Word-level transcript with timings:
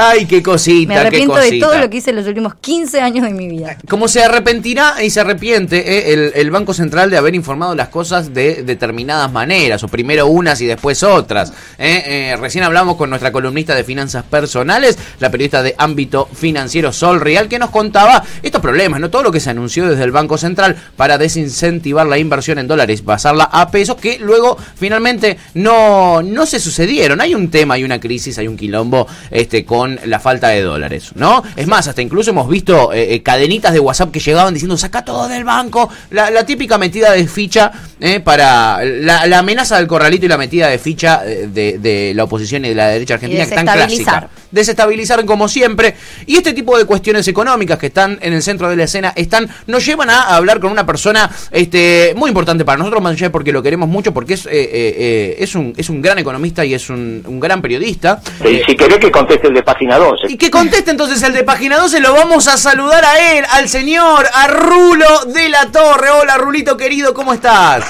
Ay, 0.00 0.26
qué 0.26 0.42
cosita, 0.42 0.94
Me 0.94 0.98
arrepiento 1.00 1.34
qué 1.34 1.40
de 1.40 1.46
cosita. 1.48 1.66
todo 1.66 1.78
lo 1.78 1.90
que 1.90 1.96
hice 1.98 2.10
en 2.10 2.16
los 2.16 2.26
últimos 2.26 2.54
15 2.54 3.00
años 3.00 3.24
de 3.26 3.32
mi 3.32 3.48
vida. 3.48 3.76
Como 3.88 4.06
se 4.08 4.22
arrepentirá 4.22 5.02
y 5.02 5.10
se 5.10 5.20
arrepiente 5.20 5.78
eh, 5.78 6.12
el, 6.12 6.32
el 6.34 6.50
Banco 6.50 6.72
Central 6.72 7.10
de 7.10 7.16
haber 7.18 7.34
informado 7.34 7.74
las 7.74 7.88
cosas 7.88 8.32
de 8.32 8.62
determinadas 8.62 9.30
maneras, 9.32 9.82
o 9.82 9.88
primero 9.88 10.26
unas 10.26 10.60
y 10.60 10.66
después 10.66 11.02
otras. 11.02 11.52
eh. 11.78 12.02
Eh, 12.06 12.36
recién 12.40 12.64
hablamos 12.64 12.96
con 12.96 13.10
nuestra 13.10 13.32
columnista 13.32 13.74
de 13.74 13.84
finanzas 13.84 14.24
personales, 14.24 14.98
la 15.20 15.30
periodista 15.30 15.62
de 15.62 15.74
ámbito 15.78 16.28
financiero 16.32 16.92
Sol 16.92 17.20
Real, 17.20 17.48
que 17.48 17.58
nos 17.58 17.70
contaba 17.70 18.22
estos 18.42 18.60
problemas, 18.60 19.00
¿no? 19.00 19.10
Todo 19.10 19.22
lo 19.22 19.32
que 19.32 19.40
se 19.40 19.50
anunció 19.50 19.88
desde 19.88 20.04
el 20.04 20.12
Banco 20.12 20.38
Central 20.38 20.76
para 20.96 21.18
desincentivar 21.18 22.06
la 22.06 22.18
inversión 22.18 22.58
en 22.58 22.68
dólares, 22.68 23.02
pasarla 23.02 23.44
a 23.44 23.70
pesos, 23.70 23.96
que 23.96 24.18
luego 24.18 24.56
finalmente 24.76 25.38
no, 25.54 26.22
no 26.22 26.46
se 26.46 26.60
sucedieron. 26.60 27.20
Hay 27.20 27.34
un 27.34 27.50
tema, 27.50 27.74
hay 27.74 27.84
una 27.84 27.98
crisis, 28.00 28.38
hay 28.38 28.48
un 28.48 28.56
quilombo 28.56 29.06
este, 29.30 29.64
con 29.64 29.87
la 30.04 30.18
falta 30.20 30.48
de 30.48 30.62
dólares, 30.62 31.12
¿no? 31.14 31.42
Es 31.56 31.66
más, 31.66 31.88
hasta 31.88 32.02
incluso 32.02 32.30
hemos 32.30 32.48
visto 32.48 32.92
eh, 32.92 33.14
eh, 33.14 33.22
cadenitas 33.22 33.72
de 33.72 33.80
WhatsApp 33.80 34.10
que 34.10 34.20
llegaban 34.20 34.52
diciendo 34.54 34.76
saca 34.76 35.04
todo 35.04 35.28
del 35.28 35.44
banco, 35.44 35.88
la, 36.10 36.30
la 36.30 36.44
típica 36.44 36.78
metida 36.78 37.12
de 37.12 37.26
ficha 37.26 37.70
eh, 38.00 38.20
para 38.20 38.84
la, 38.84 39.26
la 39.26 39.38
amenaza 39.38 39.76
del 39.76 39.86
corralito 39.86 40.26
y 40.26 40.28
la 40.28 40.38
metida 40.38 40.68
de 40.68 40.78
ficha 40.78 41.22
eh, 41.24 41.48
de, 41.52 41.78
de 41.78 42.12
la 42.14 42.24
oposición 42.24 42.64
y 42.64 42.70
de 42.70 42.74
la 42.74 42.88
derecha 42.88 43.14
argentina 43.14 43.44
que 43.44 43.54
tan 43.54 43.64
desestabilizar. 43.66 44.18
clásica. 44.20 44.42
Desestabilizar 44.50 45.24
como 45.24 45.48
siempre. 45.48 45.94
Y 46.26 46.36
este 46.36 46.52
tipo 46.52 46.76
de 46.78 46.84
cuestiones 46.84 47.26
económicas 47.28 47.78
que 47.78 47.86
están 47.86 48.18
en 48.22 48.32
el 48.32 48.42
centro 48.42 48.68
de 48.68 48.76
la 48.76 48.84
escena 48.84 49.12
están 49.16 49.48
nos 49.66 49.84
llevan 49.84 50.10
a 50.10 50.36
hablar 50.36 50.60
con 50.60 50.72
una 50.72 50.86
persona 50.86 51.30
este 51.50 52.14
muy 52.16 52.28
importante 52.28 52.64
para 52.64 52.78
nosotros, 52.78 53.02
más 53.02 53.12
allá 53.12 53.26
de 53.26 53.30
porque 53.30 53.52
lo 53.52 53.62
queremos 53.62 53.88
mucho, 53.88 54.12
porque 54.14 54.34
es, 54.34 54.46
eh, 54.46 54.50
eh, 54.52 55.36
es, 55.38 55.54
un, 55.54 55.74
es 55.76 55.90
un 55.90 56.00
gran 56.00 56.18
economista 56.18 56.64
y 56.64 56.74
es 56.74 56.88
un, 56.90 57.22
un 57.26 57.40
gran 57.40 57.60
periodista. 57.60 58.20
Si, 58.42 58.62
si 58.64 58.76
querés 58.76 58.98
que 58.98 59.10
conteste 59.10 59.48
el 59.48 59.54
de 59.54 59.62
página 59.78 59.96
12. 59.96 60.32
Y 60.32 60.36
que 60.36 60.50
conteste 60.50 60.90
entonces 60.90 61.22
el 61.22 61.32
de 61.32 61.44
página 61.44 61.76
12, 61.76 62.00
lo 62.00 62.12
vamos 62.12 62.48
a 62.48 62.56
saludar 62.56 63.04
a 63.04 63.32
él, 63.32 63.44
al 63.52 63.68
señor, 63.68 64.28
a 64.34 64.48
Rulo 64.48 65.24
de 65.26 65.48
la 65.48 65.66
Torre. 65.66 66.10
Hola, 66.10 66.36
Rulito 66.36 66.76
querido, 66.76 67.14
¿cómo 67.14 67.32
estás? 67.32 67.84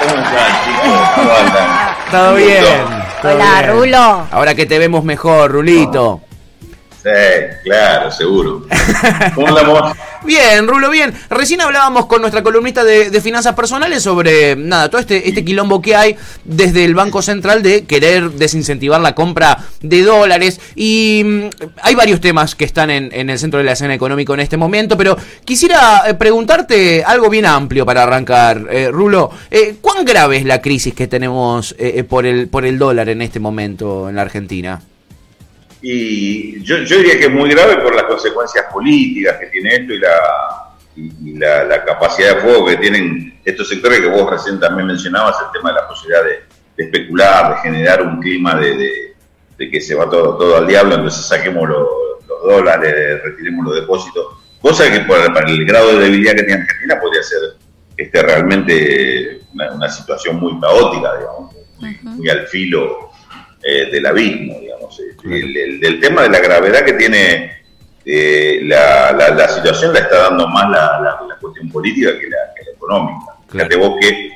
¿Cómo 0.00 0.22
están, 0.22 0.64
chicos? 0.64 1.08
¿Cómo 1.14 1.30
andan? 1.30 1.96
Todo 2.10 2.34
bien. 2.36 2.64
todo 3.20 3.34
Hola, 3.34 3.60
bien. 3.60 3.72
Rulo. 3.72 4.26
Ahora 4.30 4.54
que 4.54 4.64
te 4.64 4.78
vemos 4.78 5.04
mejor, 5.04 5.52
Rulito. 5.52 6.22
Sí, 7.02 7.08
claro, 7.64 8.12
seguro. 8.12 8.66
¿Cómo 9.34 9.48
andamos? 9.48 9.96
Bien, 10.24 10.68
Rulo, 10.68 10.88
bien. 10.88 11.12
Recién 11.30 11.60
hablábamos 11.60 12.06
con 12.06 12.20
nuestra 12.20 12.44
columnista 12.44 12.84
de, 12.84 13.10
de 13.10 13.20
finanzas 13.20 13.56
personales 13.56 14.04
sobre, 14.04 14.54
nada, 14.54 14.88
todo 14.88 15.00
este, 15.00 15.28
este 15.28 15.44
quilombo 15.44 15.82
que 15.82 15.96
hay 15.96 16.16
desde 16.44 16.84
el 16.84 16.94
Banco 16.94 17.20
Central 17.20 17.60
de 17.62 17.86
querer 17.86 18.30
desincentivar 18.30 19.00
la 19.00 19.16
compra 19.16 19.58
de 19.80 20.02
dólares. 20.02 20.60
Y 20.76 21.22
mm, 21.24 21.42
hay 21.82 21.94
varios 21.96 22.20
temas 22.20 22.54
que 22.54 22.64
están 22.64 22.88
en, 22.90 23.10
en 23.12 23.30
el 23.30 23.38
centro 23.40 23.58
de 23.58 23.64
la 23.64 23.72
escena 23.72 23.94
económica 23.94 24.32
en 24.34 24.40
este 24.40 24.56
momento, 24.56 24.96
pero 24.96 25.16
quisiera 25.44 26.04
eh, 26.06 26.14
preguntarte 26.14 27.02
algo 27.04 27.28
bien 27.28 27.46
amplio 27.46 27.84
para 27.84 28.04
arrancar, 28.04 28.66
eh, 28.70 28.90
Rulo. 28.92 29.30
Eh, 29.50 29.76
¿Cuán 29.80 30.04
grave 30.04 30.36
es 30.36 30.44
la 30.44 30.60
crisis 30.60 30.94
que 30.94 31.08
tenemos 31.08 31.72
eh, 31.72 31.94
eh, 31.96 32.04
por, 32.04 32.26
el, 32.26 32.48
por 32.48 32.64
el 32.64 32.78
dólar 32.78 33.08
en 33.08 33.22
este 33.22 33.40
momento 33.40 34.08
en 34.08 34.14
la 34.14 34.22
Argentina? 34.22 34.80
Y 35.84 36.62
yo, 36.62 36.78
yo 36.78 36.96
diría 36.98 37.18
que 37.18 37.24
es 37.26 37.30
muy 37.32 37.50
grave 37.50 37.78
por 37.78 37.94
las 37.94 38.04
consecuencias 38.04 38.66
políticas 38.72 39.36
que 39.38 39.46
tiene 39.46 39.74
esto 39.74 39.92
y 39.94 39.98
la, 39.98 40.16
y, 40.96 41.38
la, 41.38 41.64
la 41.64 41.84
capacidad 41.84 42.36
de 42.36 42.40
fuego 42.40 42.66
que 42.66 42.76
tienen 42.76 43.40
estos 43.44 43.68
sectores 43.68 44.00
que 44.00 44.06
vos 44.06 44.30
recién 44.30 44.60
también 44.60 44.86
mencionabas, 44.86 45.34
el 45.44 45.50
tema 45.52 45.70
de 45.70 45.80
la 45.80 45.88
posibilidad 45.88 46.22
de, 46.22 46.30
de 46.76 46.84
especular, 46.84 47.54
de 47.56 47.60
generar 47.62 48.02
un 48.02 48.20
clima 48.20 48.54
de, 48.54 48.76
de- 48.76 49.12
de 49.58 49.70
que 49.70 49.80
se 49.80 49.94
va 49.94 50.08
todo, 50.08 50.36
todo 50.38 50.56
al 50.56 50.66
diablo, 50.66 50.94
entonces 50.94 51.26
saquemos 51.26 51.68
lo- 51.68 52.18
los 52.26 52.42
dólares, 52.44 53.20
retiremos 53.24 53.66
los 53.66 53.74
depósitos, 53.74 54.24
cosa 54.60 54.90
que 54.90 55.00
por, 55.00 55.22
para 55.34 55.50
el 55.50 55.64
grado 55.66 55.98
de 55.98 56.04
debilidad 56.04 56.32
que 56.34 56.44
tiene 56.44 56.62
Argentina 56.62 56.98
podría 57.00 57.22
ser 57.22 57.38
este, 57.96 58.22
realmente 58.22 59.40
una, 59.52 59.72
una 59.72 59.88
situación 59.90 60.36
muy 60.36 60.58
caótica, 60.60 61.18
digamos, 61.18 61.54
muy, 61.78 61.98
muy 62.02 62.28
al 62.30 62.46
filo 62.46 63.10
eh, 63.62 63.90
del 63.92 64.06
abismo, 64.06 64.54
El, 65.24 65.56
el- 65.56 65.80
del 65.80 66.00
tema 66.00 66.22
de 66.22 66.28
la 66.30 66.40
gravedad 66.40 66.84
que 66.84 66.94
tiene 66.94 67.62
eh, 68.04 68.60
la, 68.64 69.12
la- 69.12 69.30
la 69.30 69.48
situación 69.48 69.92
la 69.92 70.00
está 70.00 70.22
dando 70.30 70.48
más 70.48 70.68
la, 70.70 71.00
la- 71.00 71.26
la 71.28 71.36
cuestión 71.40 71.70
política 71.70 72.10
que 72.18 72.28
la, 72.28 72.38
que 72.56 72.70
económica. 72.72 73.32
Claro. 73.48 73.68
Fíjate 73.70 73.76
vos 73.76 73.98
que 74.00 74.30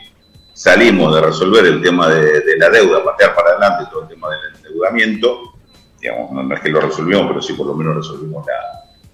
salimos 0.53 1.15
de 1.15 1.21
resolver 1.21 1.65
el 1.67 1.83
tema 1.83 2.09
de, 2.09 2.41
de 2.41 2.57
la 2.59 2.71
deuda, 2.71 3.03
patear 3.05 3.35
para 3.35 3.51
adelante 3.51 3.85
todo 3.91 4.03
el 4.03 4.09
tema 4.09 4.29
del 4.31 4.41
endeudamiento, 4.57 5.55
digamos, 6.01 6.31
no, 6.33 6.43
no 6.43 6.55
es 6.55 6.61
que 6.61 6.69
lo 6.69 6.81
resolvimos, 6.81 7.27
pero 7.29 7.43
sí 7.43 7.53
por 7.55 7.67
lo 7.67 7.75
menos 7.75 7.97
resolvimos 7.97 8.47
la, 8.47 8.55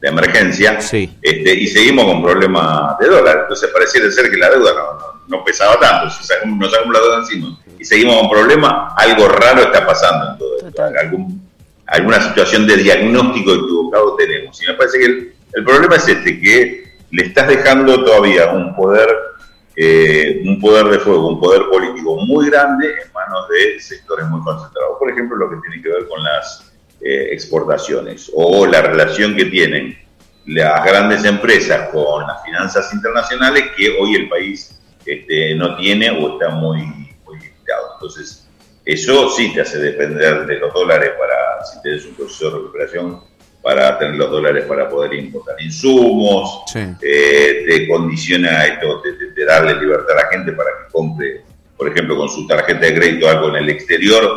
la 0.00 0.09
emergencia, 0.09 0.81
Sí. 0.81 1.16
este, 1.22 1.55
y 1.55 1.66
seguimos 1.69 2.05
con 2.05 2.22
problemas 2.22 2.99
de 2.99 3.09
dólar. 3.09 3.38
Entonces 3.43 3.71
pareciera 3.72 4.11
ser 4.11 4.31
que 4.31 4.37
la 4.37 4.50
deuda 4.50 4.72
no, 4.75 4.93
no- 4.94 5.12
no 5.28 5.44
pesaba 5.44 5.78
tanto. 5.81 6.11
Si 6.11 6.25
sacamos, 6.25 6.59
nos 6.59 6.71
sacamos 6.71 6.93
la 6.94 7.00
deuda 7.00 7.19
encima 7.19 7.59
y 7.78 7.84
seguimos 7.84 8.19
con 8.21 8.31
problemas, 8.31 8.93
algo 8.97 9.28
raro 9.28 9.62
está 9.62 9.87
pasando 9.87 10.32
en 10.32 10.38
todo 10.38 10.56
esto. 10.69 10.82
Algún- 11.00 11.41
alguna 11.92 12.20
situación 12.22 12.66
de 12.66 12.76
diagnóstico 12.78 13.53
equivocado 13.53 14.16
tenemos. 14.16 14.60
Y 14.62 14.66
me 14.66 14.75
parece 14.75 14.98
que 14.98 15.04
el, 15.04 15.64
problema 15.64 15.97
es 15.97 16.08
este, 16.08 16.41
que 16.41 16.97
le 17.10 17.22
estás 17.22 17.48
dejando 17.48 18.03
todavía 18.03 18.50
un 18.50 18.75
poder, 18.75 19.08
eh, 19.76 20.42
un 20.47 20.58
poder 20.58 20.86
de 20.86 20.98
fuego, 20.98 21.28
un 21.28 21.41
poder 21.41 21.64
político 21.70 22.16
muy 22.25 22.48
grande 22.48 22.86
en 22.88 23.12
manos 23.12 23.47
de 23.50 23.78
sectores 23.78 24.26
muy 24.28 24.41
concentrados. 24.41 24.97
Por 24.98 25.10
ejemplo, 25.10 25.36
lo 25.36 25.50
que 25.50 25.56
tiene 25.69 25.82
que 25.82 25.91
ver 25.91 26.08
con 26.08 26.22
las 26.22 26.72
eh, 27.02 27.28
exportaciones 27.32 28.31
o 28.34 28.66
la 28.66 28.81
relación 28.81 29.36
que 29.36 29.44
tienen 29.47 29.98
las 30.47 30.84
grandes 30.84 31.25
empresas 31.25 31.91
con 31.91 32.26
las 32.26 32.42
finanzas 32.42 32.92
internacionales 32.94 33.64
que 33.76 33.91
hoy 34.00 34.14
el 34.14 34.28
país 34.31 34.81
este, 35.04 35.54
no 35.56 35.76
tiene 35.76 36.10
o 36.10 36.32
está 36.32 36.48
muy, 36.54 36.78
muy 37.26 37.38
limitado. 37.38 37.92
Entonces, 37.94 38.41
eso 38.84 39.31
sí 39.31 39.53
te 39.54 39.60
hace 39.60 39.78
depender 39.78 40.47
de 40.47 40.59
los 40.59 40.72
dólares 40.75 41.10
para, 41.19 41.65
si 41.65 41.81
tienes 41.82 42.04
un 42.06 42.15
proceso 42.15 42.50
de 42.50 42.56
recuperación, 42.59 43.20
para 43.62 43.97
tener 43.98 44.16
los 44.16 44.28
dólares 44.31 44.65
para 44.66 44.88
poder 44.88 45.15
importar 45.15 45.54
insumos, 45.62 46.62
Sí. 46.72 46.81
eh, 47.00 47.65
te 47.66 47.88
condiciona 47.88 48.66
esto, 48.66 49.00
te, 49.03 49.12
te- 49.12 49.26
te 49.32 49.44
darle 49.44 49.75
libertad 49.76 50.19
a 50.19 50.22
la 50.25 50.28
gente 50.31 50.50
para 50.53 50.70
que 50.70 50.93
compre, 50.93 51.43
por 51.76 51.88
ejemplo, 51.88 52.16
con 52.16 52.28
su 52.28 52.44
tarjeta 52.47 52.81
de 52.81 52.94
crédito 52.94 53.28
algo 53.28 53.48
en 53.50 53.56
el 53.56 53.69
exterior, 53.70 54.28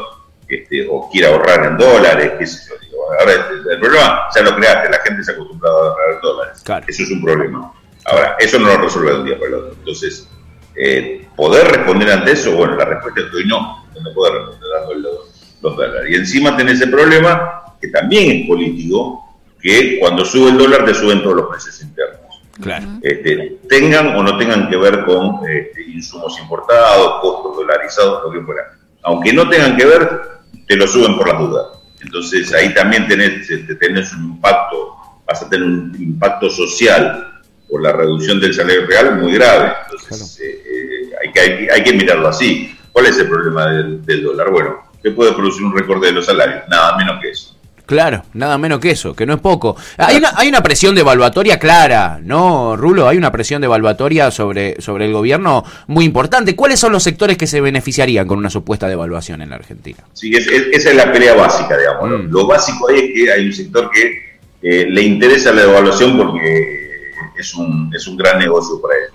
este, 0.48 0.86
o 0.90 1.10
quiera 1.12 1.30
ahorrar 1.30 1.66
en 1.66 1.78
dólares, 1.78 2.34
qué 2.38 2.46
sé 2.46 2.70
yo. 2.70 2.76
Digo, 2.80 3.12
ahora 3.20 3.34
el 3.72 3.80
problema 3.80 4.22
ya 4.36 4.42
lo 4.44 4.56
creaste, 4.56 4.90
la 4.92 5.00
gente 5.00 5.24
se 5.24 5.32
ha 5.32 5.34
acostumbrado 5.34 5.76
a 5.84 5.90
ahorrar 5.90 6.12
en 6.16 6.22
dólares. 6.22 6.62
Claro. 6.64 6.86
Eso 6.88 7.04
es 7.04 7.10
un 7.12 7.24
problema. 7.24 7.74
Ahora, 8.06 8.36
eso 8.40 8.60
no 8.60 8.68
lo 8.68 8.78
resuelve 8.78 9.12
de 9.12 9.18
un 9.22 9.26
día 9.26 9.36
para 9.40 9.48
el 9.48 9.54
otro. 9.56 9.74
Entonces, 9.80 10.30
eh, 10.76 11.26
poder 11.36 11.66
responder 11.68 12.12
ante 12.12 12.34
eso, 12.34 12.56
bueno, 12.56 12.76
la 12.76 12.86
respuesta 12.86 13.22
es 13.22 13.26
que 13.32 13.38
hoy 13.38 13.48
no, 13.48 13.85
no 14.02 14.14
puede 14.14 14.34
responder 14.34 14.70
dando 14.80 14.94
los, 14.96 15.58
los 15.62 15.78
dólares. 15.78 16.10
Y 16.12 16.16
encima 16.16 16.56
tenés 16.58 16.76
ese 16.82 16.88
problema, 16.88 17.64
que 17.82 17.88
también 17.90 18.42
es 18.42 18.48
político, 18.48 19.22
que 19.62 19.98
cuando 20.00 20.24
sube 20.26 20.50
el 20.52 20.58
dólar 20.58 20.86
te 20.86 20.94
suben 20.94 21.22
todos 21.24 21.36
los 21.38 21.48
precios 21.50 21.82
internos. 21.82 22.20
Claro. 22.62 22.86
Este, 23.02 23.58
tengan 23.68 24.16
o 24.16 24.24
no 24.24 24.38
tengan 24.38 24.70
que 24.70 24.78
ver 24.78 25.04
con 25.06 25.40
este, 25.50 25.82
insumos 25.84 26.40
importados, 26.40 27.20
costos 27.22 27.58
dolarizados, 27.58 28.24
lo 28.24 28.32
que 28.32 28.46
fuera. 28.46 28.62
Aunque 29.04 29.34
no 29.34 29.50
tengan 29.50 29.76
que 29.76 29.86
ver, 29.86 30.22
te 30.68 30.76
lo 30.78 30.88
suben 30.88 31.18
por 31.18 31.28
las 31.28 31.40
dudas. 31.40 31.66
Entonces 32.02 32.54
ahí 32.54 32.74
también 32.74 33.08
tenés, 33.08 33.50
este, 33.50 33.76
tenés 33.76 34.14
un 34.14 34.26
impacto, 34.26 34.96
vas 35.28 35.42
a 35.42 35.50
tener 35.50 35.68
un 35.68 35.96
impacto 36.00 36.50
social 36.50 37.42
por 37.70 37.82
la 37.82 37.92
reducción 37.92 38.40
del 38.40 38.54
salario 38.54 38.86
real 38.86 39.18
muy 39.20 39.34
grave. 39.34 39.74
Entonces 39.92 40.40
eh, 40.40 40.64
eh, 40.66 41.10
hay, 41.24 41.32
que, 41.34 41.40
hay, 41.40 41.58
que- 41.58 41.72
hay 41.74 41.84
que 41.84 41.94
mirarlo 41.94 42.28
así. 42.30 42.78
¿Cuál 42.96 43.08
es 43.08 43.20
el 43.20 43.28
problema 43.28 43.68
del, 43.68 44.06
del 44.06 44.24
dólar? 44.24 44.52
Bueno, 44.52 44.78
¿qué 45.04 45.12
puede 45.12 45.34
producir 45.34 45.66
un 45.66 45.76
recorte 45.76 46.06
de 46.06 46.14
los 46.14 46.26
salarios? 46.28 46.62
Nada 46.70 46.96
menos 46.96 47.20
que 47.22 47.30
eso. 47.30 47.54
Claro, 47.86 48.24
nada 48.34 48.58
menos 48.58 48.80
que 48.80 48.92
eso, 48.92 49.14
que 49.14 49.26
no 49.26 49.34
es 49.34 49.42
poco. 49.42 49.76
Hay 49.98 50.16
una, 50.16 50.32
hay 50.38 50.48
una 50.48 50.64
presión 50.64 50.96
devaluatoria 50.96 51.60
clara, 51.60 52.20
¿no, 52.24 52.78
Rulo? 52.78 53.10
Hay 53.10 53.18
una 53.18 53.34
presión 53.34 53.62
devaluatoria 53.62 54.32
sobre, 54.32 54.82
sobre 54.82 55.08
el 55.08 55.12
gobierno 55.12 55.66
muy 55.88 56.06
importante. 56.06 56.56
¿Cuáles 56.56 56.80
son 56.80 56.94
los 56.94 57.04
sectores 57.04 57.38
que 57.38 57.48
se 57.48 57.60
beneficiarían 57.60 58.26
con 58.28 58.38
una 58.38 58.50
supuesta 58.50 58.88
devaluación 58.88 59.42
en 59.42 59.50
la 59.50 59.58
Argentina? 59.58 59.98
Sí, 60.14 60.34
es- 60.34 60.48
es- 60.48 60.68
esa 60.72 60.90
es 60.92 60.96
la 60.96 61.12
pelea 61.12 61.34
básica, 61.36 61.78
digamos. 61.78 62.10
Mm. 62.24 62.32
Lo 62.32 62.48
básico 62.48 62.88
ahí 62.90 63.00
es 63.00 63.12
que 63.14 63.32
hay 63.34 63.46
un 63.48 63.54
sector 63.54 63.90
que 63.92 64.40
eh, 64.62 64.88
le 64.90 65.02
interesa 65.02 65.52
la 65.52 65.64
devaluación 65.64 66.16
porque 66.18 67.12
es 67.38 67.54
un, 67.56 67.92
es 67.94 68.08
un 68.08 68.16
gran 68.16 68.40
negocio 68.40 68.82
para 68.82 68.94
ellos. 68.96 69.15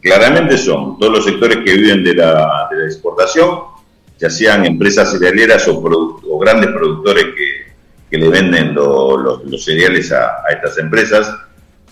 Claramente 0.00 0.56
son 0.56 0.98
todos 0.98 1.12
los 1.12 1.24
sectores 1.24 1.58
que 1.58 1.74
viven 1.74 2.02
de 2.02 2.14
la, 2.14 2.68
exportación, 2.86 3.60
ya 4.18 4.30
sean 4.30 4.64
empresas 4.64 5.10
cerealeras 5.12 5.66
o, 5.68 6.38
grandes 6.38 6.70
productores 6.70 7.24
que, 7.36 7.72
que 8.10 8.18
le 8.18 8.28
venden 8.30 8.74
lo- 8.74 9.42
los 9.44 9.64
cereales 9.64 10.10
a, 10.12 10.42
a 10.48 10.52
estas 10.52 10.78
empresas. 10.78 11.30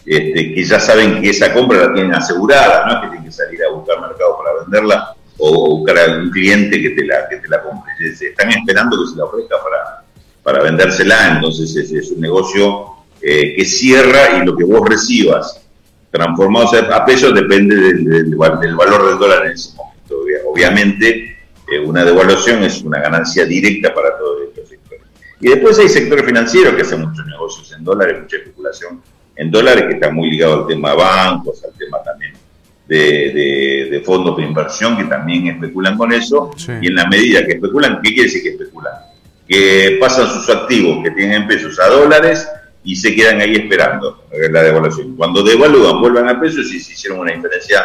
este, 0.06 0.54
que 0.54 0.64
ya 0.64 0.80
saben 0.80 1.20
que 1.20 1.30
esa 1.30 1.52
compra 1.52 1.86
la 1.86 1.92
tienen 1.92 2.14
asegurada, 2.14 2.86
no 2.86 2.92
es 2.94 3.00
que 3.00 3.06
tienen 3.08 3.24
que 3.24 3.32
salir 3.32 3.60
a 3.64 3.70
buscar 3.72 4.00
mercado 4.00 4.38
para 4.38 4.62
venderla 4.62 5.14
o 5.36 5.76
buscar 5.78 5.98
a 5.98 6.16
un 6.16 6.30
cliente 6.30 6.80
que 6.80 6.90
te 6.90 7.04
la, 7.04 7.28
que 7.28 7.36
te 7.36 7.48
la 7.48 7.62
compre. 7.62 7.92
Están 8.00 8.50
esperando 8.50 8.96
que 9.04 9.10
se 9.10 9.16
la 9.18 9.24
ofrezca 9.24 9.56
para, 9.62 10.02
para 10.42 10.62
vendérsela, 10.62 11.34
entonces 11.36 11.76
es, 11.76 11.92
es 11.92 12.10
un 12.10 12.20
negocio 12.20 12.86
eh, 13.20 13.54
que 13.54 13.64
cierra 13.66 14.38
y 14.38 14.46
lo 14.46 14.56
que 14.56 14.64
vos 14.64 14.88
recibas 14.88 15.60
transformados 16.10 16.74
a 16.74 17.04
pesos 17.04 17.34
depende 17.34 17.76
del, 17.76 18.04
del, 18.04 18.36
valor 18.36 18.60
del 18.60 19.18
dólar 19.18 19.46
en 19.46 19.52
ese 19.52 19.76
momento. 19.76 20.16
Obviamente, 20.46 21.36
eh, 21.70 21.78
una 21.78 22.04
devaluación 22.04 22.62
es 22.64 22.82
una 22.82 23.00
ganancia 23.00 23.44
directa 23.44 23.92
para 23.94 24.16
todos 24.16 24.48
estos 24.48 24.68
sectores. 24.68 25.04
Y 25.40 25.48
después 25.48 25.78
hay 25.78 25.88
sectores 25.88 26.24
financieros 26.24 26.74
que 26.74 26.82
hacen 26.82 27.02
muchos 27.02 27.26
negocios 27.26 27.72
en 27.72 27.84
dólares, 27.84 28.22
mucha 28.22 28.36
especulación 28.36 29.02
en 29.36 29.50
dólares, 29.50 29.84
que 29.86 29.94
está 29.94 30.10
muy 30.10 30.30
ligado 30.30 30.62
al 30.62 30.66
tema 30.66 30.94
bancos, 30.94 31.62
al 31.64 31.72
tema 31.78 32.02
también 32.02 32.32
de, 32.88 33.88
de, 33.90 34.00
fondos 34.00 34.36
de 34.36 34.44
inversión 34.44 34.96
que 34.96 35.04
también 35.04 35.46
especulan 35.46 35.96
con 35.96 36.12
eso. 36.12 36.50
Y 36.80 36.88
en 36.88 36.94
la 36.94 37.06
medida 37.06 37.44
que 37.44 37.52
especulan, 37.52 38.00
¿qué 38.02 38.14
quiere 38.14 38.24
decir 38.24 38.42
que 38.42 38.50
especulan? 38.50 38.94
Que 39.46 39.98
pasan 40.00 40.26
sus 40.26 40.48
activos 40.48 41.04
que 41.04 41.10
tienen 41.10 41.46
pesos 41.46 41.78
a 41.78 41.88
dólares 41.88 42.48
y 42.84 42.96
se 42.96 43.14
quedan 43.14 43.40
ahí 43.40 43.54
esperando 43.56 44.24
la 44.50 44.62
devaluación. 44.62 45.16
Cuando 45.16 45.42
devalúan, 45.42 46.00
vuelvan 46.00 46.28
a 46.28 46.40
pesos 46.40 46.72
y 46.72 46.80
se 46.80 46.92
hicieron 46.92 47.20
una 47.20 47.32
diferencia 47.32 47.84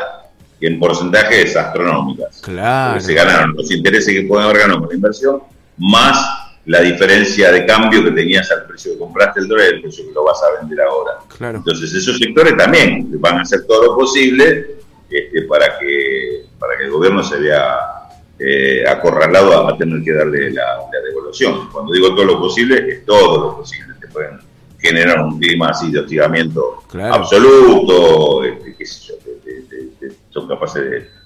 en 0.61 0.79
porcentajes 0.79 1.55
astronómicas. 1.55 2.41
Claro. 2.41 2.99
se 2.99 3.13
ganaron 3.13 3.53
los 3.55 3.69
intereses 3.71 4.13
que 4.13 4.23
pueden 4.23 4.45
haber 4.45 4.59
ganado 4.59 4.79
con 4.79 4.89
la 4.89 4.95
inversión, 4.95 5.43
más 5.77 6.43
la 6.65 6.79
diferencia 6.79 7.51
de 7.51 7.65
cambio 7.65 8.03
que 8.03 8.11
tenías 8.11 8.49
al 8.51 8.65
precio 8.65 8.93
que 8.93 8.99
compraste 8.99 9.41
el 9.41 9.47
dólar 9.49 9.65
y 9.65 9.75
el 9.75 9.81
precio 9.81 10.05
que 10.07 10.13
lo 10.13 10.23
vas 10.23 10.39
a 10.41 10.61
vender 10.61 10.79
ahora. 10.81 11.11
Claro. 11.37 11.57
Entonces 11.57 11.93
esos 11.93 12.17
sectores 12.17 12.55
también 12.55 13.09
van 13.19 13.39
a 13.39 13.41
hacer 13.41 13.65
todo 13.67 13.87
lo 13.87 13.95
posible 13.95 14.77
este, 15.09 15.41
para 15.43 15.77
que 15.77 16.45
para 16.57 16.77
que 16.77 16.85
el 16.85 16.91
gobierno 16.91 17.21
se 17.21 17.37
vea 17.37 17.93
eh, 18.39 18.83
acorralado 18.87 19.67
a, 19.67 19.77
tener 19.77 20.01
que 20.03 20.13
darle 20.13 20.51
la, 20.51 20.79
devolución. 21.05 21.69
Cuando 21.71 21.93
digo 21.93 22.15
todo 22.15 22.25
lo 22.25 22.39
posible, 22.39 22.85
es 22.89 23.05
todo 23.05 23.49
lo 23.49 23.57
posible. 23.57 23.93
Te 23.99 24.07
pueden 24.07 24.39
generar 24.83 25.21
un 25.21 25.39
clima 25.39 25.69
así 25.69 25.89
de 25.91 25.99
hostigamiento 25.99 26.83
absoluto, 27.11 28.43
este, 28.43 28.75
qué 28.75 28.85
sé 28.85 29.13
yo, 29.13 30.09
son 30.29 30.47
capaces 30.47 30.83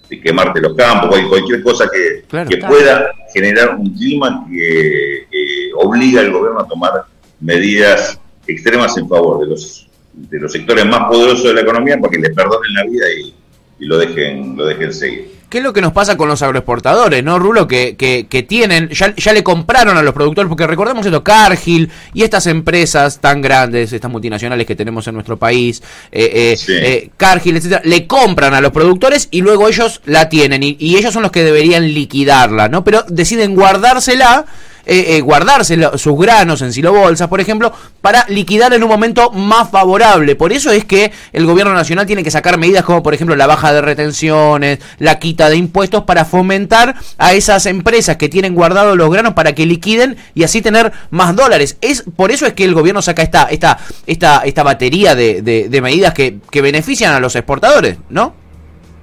de, 0.10 0.22
quemarte 0.22 0.62
los 0.62 0.74
campos, 0.74 1.20
cualquier 1.28 1.62
cosa 1.64 1.90
que, 1.92 2.24
que 2.48 2.58
pueda 2.58 3.12
generar 3.34 3.76
un 3.76 3.94
clima 3.94 4.46
que 4.50 5.28
obliga 5.76 6.22
al 6.22 6.32
gobierno 6.32 6.62
a 6.62 6.68
tomar 6.68 6.92
medidas 7.42 8.18
extremas 8.46 8.98
en 8.98 9.10
favor 9.10 9.42
de 9.42 9.48
los, 9.48 9.90
de 10.14 10.40
los 10.40 10.52
sectores 10.52 10.86
más 10.86 11.10
poderosos 11.10 11.44
de 11.44 11.56
la 11.56 11.62
economía 11.62 11.98
para 11.98 12.12
que 12.12 12.20
les 12.20 12.34
perdonen 12.34 12.74
la 12.74 12.84
vida 12.86 13.06
y, 13.20 13.36
y 13.80 13.86
lo 13.86 13.98
dejen, 13.98 14.56
lo 14.56 14.66
dejen 14.66 14.94
seguir. 14.94 15.37
¿Qué 15.50 15.60
es 15.60 15.64
lo 15.64 15.72
que 15.72 15.80
nos 15.80 15.94
pasa 15.94 16.18
con 16.18 16.28
los 16.28 16.42
agroexportadores, 16.42 17.24
no, 17.24 17.40
Rulo? 17.40 17.68
Que, 17.68 17.96
que, 17.96 18.44
tienen, 18.44 18.90
ya, 18.90 19.16
ya, 19.16 19.32
le 19.32 19.44
compraron 19.44 19.96
a 19.98 20.04
los 20.04 20.14
productores, 20.14 20.50
porque 20.50 20.68
recordemos 20.68 21.06
esto, 21.06 21.24
Cargill 21.24 21.90
y 22.14 22.24
estas 22.24 22.48
empresas 22.48 23.20
tan 23.20 23.42
grandes, 23.42 23.94
estas 23.94 24.12
multinacionales 24.12 24.68
que 24.68 24.76
tenemos 24.76 25.08
en 25.08 25.14
nuestro 25.14 25.38
país, 25.38 25.82
eh, 26.12 26.58
eh, 26.58 26.60
eh 26.68 27.10
Cargill, 27.16 27.56
etcétera, 27.56 27.82
le 27.86 28.08
compran 28.08 28.54
a 28.54 28.60
los 28.60 28.74
productores 28.74 29.30
y 29.32 29.40
luego 29.40 29.70
ellos 29.70 30.02
la 30.06 30.28
tienen 30.28 30.64
y, 30.64 30.76
y 30.80 30.98
ellos 30.98 31.14
son 31.14 31.24
los 31.24 31.32
que 31.32 31.46
deberían 31.46 31.94
liquidarla, 31.94 32.68
¿no? 32.68 32.84
Pero 32.84 33.06
deciden 33.08 33.56
guardársela 33.56 34.46
eh, 34.90 35.18
eh, 35.18 35.22
guardarse 35.22 35.78
sus 35.98 36.18
granos 36.18 36.62
en 36.62 36.72
silobolsas, 36.72 37.28
por 37.28 37.42
ejemplo, 37.42 37.74
para 38.00 38.26
liquidar 38.30 38.74
en 38.74 38.84
un 38.84 38.90
momento 38.90 39.32
más 39.32 39.70
favorable. 39.70 40.38
Por 40.38 40.54
eso 40.54 40.72
es 40.72 40.86
que 40.86 41.12
el 41.34 41.46
gobierno 41.46 41.74
nacional 41.74 42.06
tiene 42.06 42.24
que 42.24 42.32
sacar 42.32 42.58
medidas 42.58 42.86
como, 42.86 43.04
por 43.04 43.14
ejemplo, 43.14 43.36
la 43.36 43.48
baja 43.48 43.74
de 43.74 43.82
retenciones, 43.82 44.80
la 45.00 45.20
quita 45.20 45.50
de 45.50 45.58
impuestos 45.58 46.06
para 46.06 46.24
fomentar 46.24 46.96
a 47.18 47.34
esas 47.34 47.66
empresas 47.66 48.16
que 48.16 48.30
tienen 48.30 48.56
guardados 48.56 48.96
los 48.96 49.12
granos 49.12 49.34
para 49.34 49.54
que 49.54 49.66
liquiden 49.66 50.16
y 50.34 50.44
así 50.44 50.62
tener 50.62 50.94
más 51.10 51.36
dólares. 51.36 51.78
Es 51.82 52.06
por 52.16 52.32
eso 52.32 52.46
es 52.46 52.54
que 52.54 52.64
el 52.64 52.74
gobierno 52.74 53.02
saca 53.02 53.24
esta 53.24 53.44
esta 53.44 53.80
esta 54.06 54.42
esta 54.46 54.64
batería 54.64 55.16
de, 55.16 55.42
de, 55.42 55.82
medidas 55.82 56.14
que, 56.14 56.40
que 56.50 56.62
benefician 56.62 57.14
a 57.14 57.20
los 57.20 57.36
exportadores, 57.36 57.98
¿no? 58.10 58.34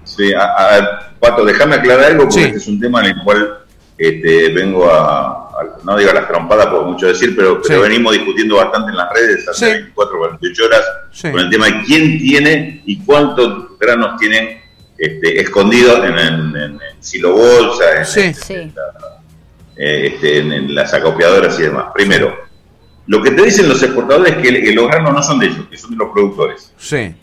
Sí, 0.04 0.32
a, 0.32 1.12
Pato, 1.20 1.44
déjame 1.44 1.76
aclarar 1.76 2.12
algo 2.12 2.24
porque 2.24 2.44
este 2.44 2.56
es 2.56 2.66
un 2.68 2.80
tema 2.80 3.00
en 3.00 3.06
el 3.06 3.22
cual 3.22 3.63
este, 3.96 4.50
vengo 4.50 4.90
a, 4.90 5.50
no 5.84 5.96
digo 5.96 6.12
las 6.12 6.26
trompadas 6.26 6.66
por 6.66 6.84
mucho 6.84 7.06
decir, 7.06 7.34
pero, 7.36 7.62
pero 7.62 7.82
venimos 7.82 8.12
discutiendo 8.12 8.56
bastante 8.56 8.90
en 8.90 8.96
las 8.96 9.12
redes 9.12 9.48
hace 9.48 9.66
24 9.66 10.18
48 10.18 10.64
horas 10.64 10.82
con 11.22 11.40
el 11.40 11.50
tema 11.50 11.66
de 11.66 11.82
quién 11.84 12.18
tiene 12.18 12.82
y 12.86 12.98
cuántos 13.04 13.78
granos 13.78 14.18
tienen 14.18 14.60
este, 14.98 15.40
escondidos 15.40 16.04
en, 16.04 16.18
en, 16.18 16.56
en, 16.56 16.80
silo 17.00 17.32
bolsa, 17.32 17.84
en, 18.16 18.72
eh, 19.76 20.06
este, 20.06 20.38
en, 20.38 20.74
las 20.74 20.94
acopiadoras 20.94 21.58
y 21.58 21.62
demás. 21.64 21.86
Primero, 21.92 22.36
lo 23.06 23.22
que 23.22 23.32
te 23.32 23.42
dicen 23.42 23.68
los 23.68 23.82
exportadores 23.82 24.36
es 24.36 24.42
que, 24.42 24.72
los 24.72 24.86
granos 24.86 25.12
no 25.12 25.22
son 25.22 25.38
de 25.40 25.46
ellos, 25.46 25.66
que 25.70 25.76
son 25.76 25.90
de 25.90 25.96
los 25.96 26.12
productores. 26.12 26.72
Sí. 26.78 27.14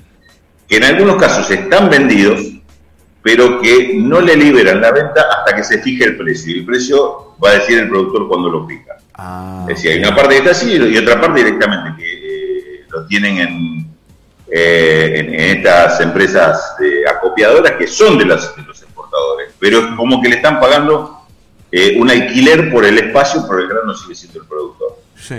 Que 0.68 0.78
en 0.78 0.84
algunos 0.84 1.16
casos 1.16 1.50
están 1.50 1.90
vendidos, 1.90 2.42
pero 3.22 3.62
que 3.62 3.94
no 3.96 4.20
le 4.20 4.36
liberan 4.36 4.82
la 4.82 4.92
venta 4.92 5.26
hasta 5.38 5.56
que 5.56 5.64
se 5.64 5.80
fije 5.82 6.06
el 6.06 6.18
precio. 6.18 6.56
Y 6.56 6.60
el 6.60 6.66
precio 6.66 7.36
va 7.44 7.52
a 7.52 7.54
decir 7.54 7.80
el 7.80 7.90
productor 7.90 8.28
cuando 8.28 8.50
lo 8.50 8.68
fija. 8.68 8.98
Ah, 9.14 9.66
es 9.70 9.76
decir, 9.76 9.92
hay 9.92 10.00
una 10.00 10.16
parte 10.16 10.30
que 10.30 10.38
está 10.38 10.52
así 10.52 10.76
y 10.76 10.98
otra 10.98 11.22
parte 11.22 11.44
directamente 11.44 12.02
que 12.02 12.14
eh, 12.14 12.86
lo 12.90 13.06
tienen 13.06 13.38
en, 13.38 13.88
eh, 14.52 15.14
en, 15.16 15.58
estas 15.58 16.00
empresas 16.02 16.76
acopiadoras 17.10 17.74
que 17.74 17.88
son 17.88 18.18
de, 18.18 18.26
las, 18.26 18.56
de 18.56 18.64
los 18.64 18.82
exportadores, 18.82 19.54
pero 19.60 19.80
es 19.80 19.86
como 19.96 20.22
que 20.22 20.30
le 20.30 20.38
están 20.38 20.60
pagando 20.60 21.22
eh, 21.72 21.96
un 22.00 22.10
alquiler 22.10 22.72
por 22.72 22.86
el 22.86 22.98
espacio, 22.98 23.46
por 23.46 23.62
el 23.62 23.68
grano 23.68 23.94
sigue 23.94 24.16
siendo 24.16 24.42
el 24.42 24.48
productor. 24.48 24.98
Sí 25.16 25.36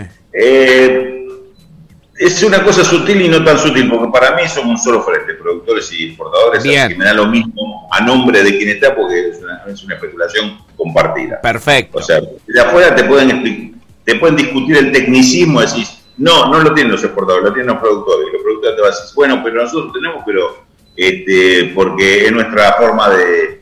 es 2.23 2.43
una 2.45 2.63
cosa 2.63 2.85
sutil 2.85 3.21
y 3.21 3.29
no 3.29 3.43
tan 3.45 3.59
sutil, 3.59 3.89
porque 3.91 4.13
para 4.13 4.37
mí 4.37 4.43
somos 4.47 4.71
un 4.71 4.79
solo 4.79 5.03
frente, 5.03 5.35
productores 5.35 5.93
y 5.93 6.09
exportadores, 6.09 6.63
que 6.63 6.95
me 6.95 7.05
da 7.05 7.15
lo 7.15 7.27
mismo 7.27 7.89
a 7.91 8.01
nombre 8.01 8.45
de 8.45 8.57
quien 8.57 8.69
está, 8.69 8.95
porque 8.95 9.31
es 9.31 9.41
una, 9.43 9.95
especulación 9.95 10.59
compartida. 10.77 11.41
Perfecto. 11.41 11.99
O 11.99 12.03
sea, 12.03 12.21
de 12.21 12.61
afuera 12.61 12.95
te 12.95 13.05
pueden, 13.05 13.81
te 14.05 14.15
pueden 14.17 14.37
discutir 14.37 14.77
el 14.77 14.93
tecnicismo, 14.93 15.61
decís, 15.63 15.99
no, 16.17 16.49
no 16.49 16.61
lo 16.61 16.73
tienen 16.73 16.93
los 16.93 17.03
exportadores, 17.03 17.45
lo 17.45 17.53
tienen 17.53 17.73
los 17.73 17.83
productores. 17.83 18.29
Y 18.29 18.33
los 18.35 18.43
productores 18.43 18.77
te 18.77 18.83
van 18.83 18.93
a 18.93 18.95
decir, 18.95 19.15
bueno, 19.17 19.41
pero 19.43 19.63
nosotros 19.63 19.93
tenemos, 19.93 20.23
pero 20.25 20.65
este, 20.97 21.73
porque 21.75 22.27
es 22.27 22.33
nuestra 22.33 22.75
forma 22.75 23.11
de, 23.11 23.59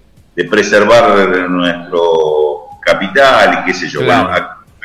preservar 0.51 1.51
nuestro 1.51 2.63
capital 2.83 3.61
y 3.61 3.67
qué 3.67 3.75
sé 3.75 3.89
yo. 3.91 4.03
Bueno, 4.03 4.31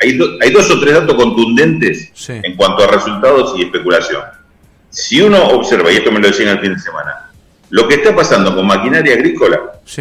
hay, 0.00 0.18
hay 0.42 0.50
dos 0.50 0.70
o 0.70 0.80
tres 0.80 0.94
datos 0.94 1.14
contundentes 1.14 2.12
en 2.28 2.56
cuanto 2.56 2.84
a 2.84 2.86
resultados 2.88 3.54
y 3.58 3.62
especulación. 3.62 4.22
Si 4.90 5.20
uno 5.20 5.48
observa, 5.48 5.92
y 5.92 5.96
esto 5.96 6.10
me 6.10 6.20
lo 6.20 6.28
decían 6.28 6.48
el 6.48 6.60
fin 6.60 6.74
de 6.74 6.78
semana, 6.78 7.30
lo 7.70 7.88
que 7.88 7.96
está 7.96 8.14
pasando 8.14 8.54
con 8.54 8.66
maquinaria 8.66 9.14
agrícola, 9.14 9.60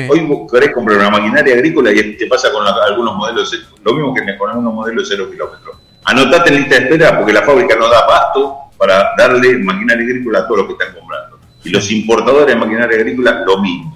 hoy 0.09 0.19
vos 0.21 0.51
querés 0.51 0.73
comprar 0.73 0.99
una 0.99 1.09
maquinaria 1.09 1.55
agrícola 1.55 1.91
y 1.91 2.15
te 2.17 2.27
pasa 2.27 2.51
con 2.51 2.65
algunos 2.65 3.15
modelos, 3.15 3.51
lo 3.83 3.93
mismo 3.93 4.13
que 4.13 4.37
con 4.37 4.49
algunos 4.49 4.73
modelos 4.73 5.09
de 5.09 5.15
cero 5.15 5.29
kilómetros. 5.31 5.77
Anotate 6.03 6.49
en 6.49 6.55
lista 6.57 6.75
de 6.75 6.81
espera 6.83 7.17
porque 7.17 7.33
la 7.33 7.41
fábrica 7.41 7.75
no 7.75 7.89
da 7.89 8.05
pasto 8.05 8.55
para 8.77 9.11
darle 9.17 9.57
maquinaria 9.57 10.05
agrícola 10.05 10.39
a 10.39 10.47
todos 10.47 10.59
los 10.59 10.67
que 10.67 10.73
están 10.73 10.93
comprando. 10.99 11.39
Y 11.63 11.69
los 11.69 11.91
importadores 11.91 12.47
de 12.47 12.55
maquinaria 12.55 12.97
agrícola, 12.97 13.43
lo 13.45 13.57
mismo. 13.57 13.93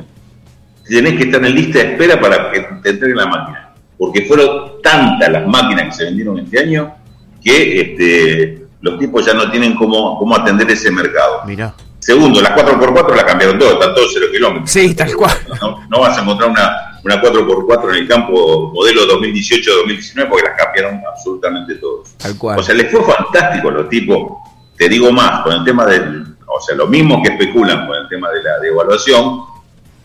Tenés 0.87 1.17
que 1.17 1.25
estar 1.25 1.45
en 1.45 1.53
lista 1.53 1.77
de 1.77 1.91
espera 1.91 2.19
para 2.19 2.51
que 2.51 2.61
te 2.81 2.89
entreguen 2.89 3.17
la 3.17 3.27
máquina 3.27 3.68
porque 3.99 4.25
fueron 4.25 4.81
tantas 4.81 5.29
las 5.29 5.45
máquinas 5.45 5.87
que 5.87 5.91
se 5.91 6.05
vendieron 6.05 6.39
este 6.39 6.57
año 6.57 6.95
que 7.43 7.81
este, 7.81 8.67
los 8.81 8.97
tipos 8.97 9.25
ya 9.25 9.33
no 9.33 9.51
tienen 9.51 9.75
cómo, 9.75 10.17
cómo 10.17 10.35
atender 10.35 10.71
ese 10.71 10.89
mercado. 10.89 11.41
Mira. 11.45 11.75
Segundo, 11.99 12.41
las 12.41 12.55
4x4 12.55 13.13
las 13.13 13.23
cambiaron 13.25 13.59
todas, 13.59 13.73
están 13.73 13.93
todos 13.93 14.11
0 14.13 14.27
kilómetros. 14.31 14.71
Sí, 14.71 14.95
tal 14.95 15.13
cual. 15.15 15.37
No, 15.89 15.99
vas 15.99 16.17
a 16.17 16.21
encontrar 16.21 16.49
una, 16.49 16.99
una 17.03 17.21
4x4 17.21 17.89
en 17.89 17.95
el 17.95 18.07
campo 18.07 18.71
modelo 18.73 19.01
2018-2019 19.19 20.29
porque 20.29 20.47
las 20.47 20.57
cambiaron 20.57 21.01
absolutamente 21.05 21.75
todos. 21.75 22.15
Tal 22.17 22.37
cual. 22.37 22.57
O 22.57 22.63
sea, 22.63 22.75
les 22.75 22.89
fue 22.89 23.03
fantástico 23.03 23.67
a 23.67 23.71
los 23.71 23.89
tipos, 23.89 24.37
te 24.77 24.87
digo 24.87 25.11
más, 25.11 25.43
con 25.43 25.51
el 25.51 25.65
tema 25.65 25.85
del, 25.85 26.23
o 26.47 26.61
sea, 26.61 26.75
lo 26.77 26.87
mismo 26.87 27.21
que 27.21 27.33
especulan 27.33 27.85
con 27.85 27.97
el 27.97 28.07
tema 28.07 28.29
de 28.31 28.43
la 28.43 28.59
devaluación, 28.59 29.41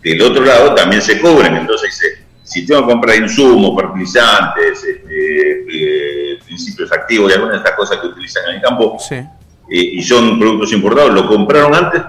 del 0.02 0.20
otro 0.20 0.44
lado 0.44 0.74
también 0.74 1.00
se 1.00 1.20
cobran, 1.20 1.56
entonces 1.56 1.96
se 1.96 2.24
si 2.44 2.64
tengo 2.66 2.82
que 2.82 2.92
comprar 2.92 3.16
insumos, 3.16 3.74
fertilizantes, 3.80 4.84
este, 4.84 5.64
eh, 5.68 6.38
principios 6.46 6.92
activos 6.92 7.30
y 7.30 7.34
algunas 7.34 7.54
de 7.54 7.58
estas 7.58 7.76
cosas 7.76 7.98
que 7.98 8.06
utilizan 8.06 8.44
en 8.50 8.56
el 8.56 8.62
campo, 8.62 8.96
eh, 9.10 9.20
y 9.70 10.02
son 10.02 10.38
productos 10.38 10.72
importados, 10.72 11.12
lo 11.12 11.26
compraron 11.26 11.74
antes 11.74 12.02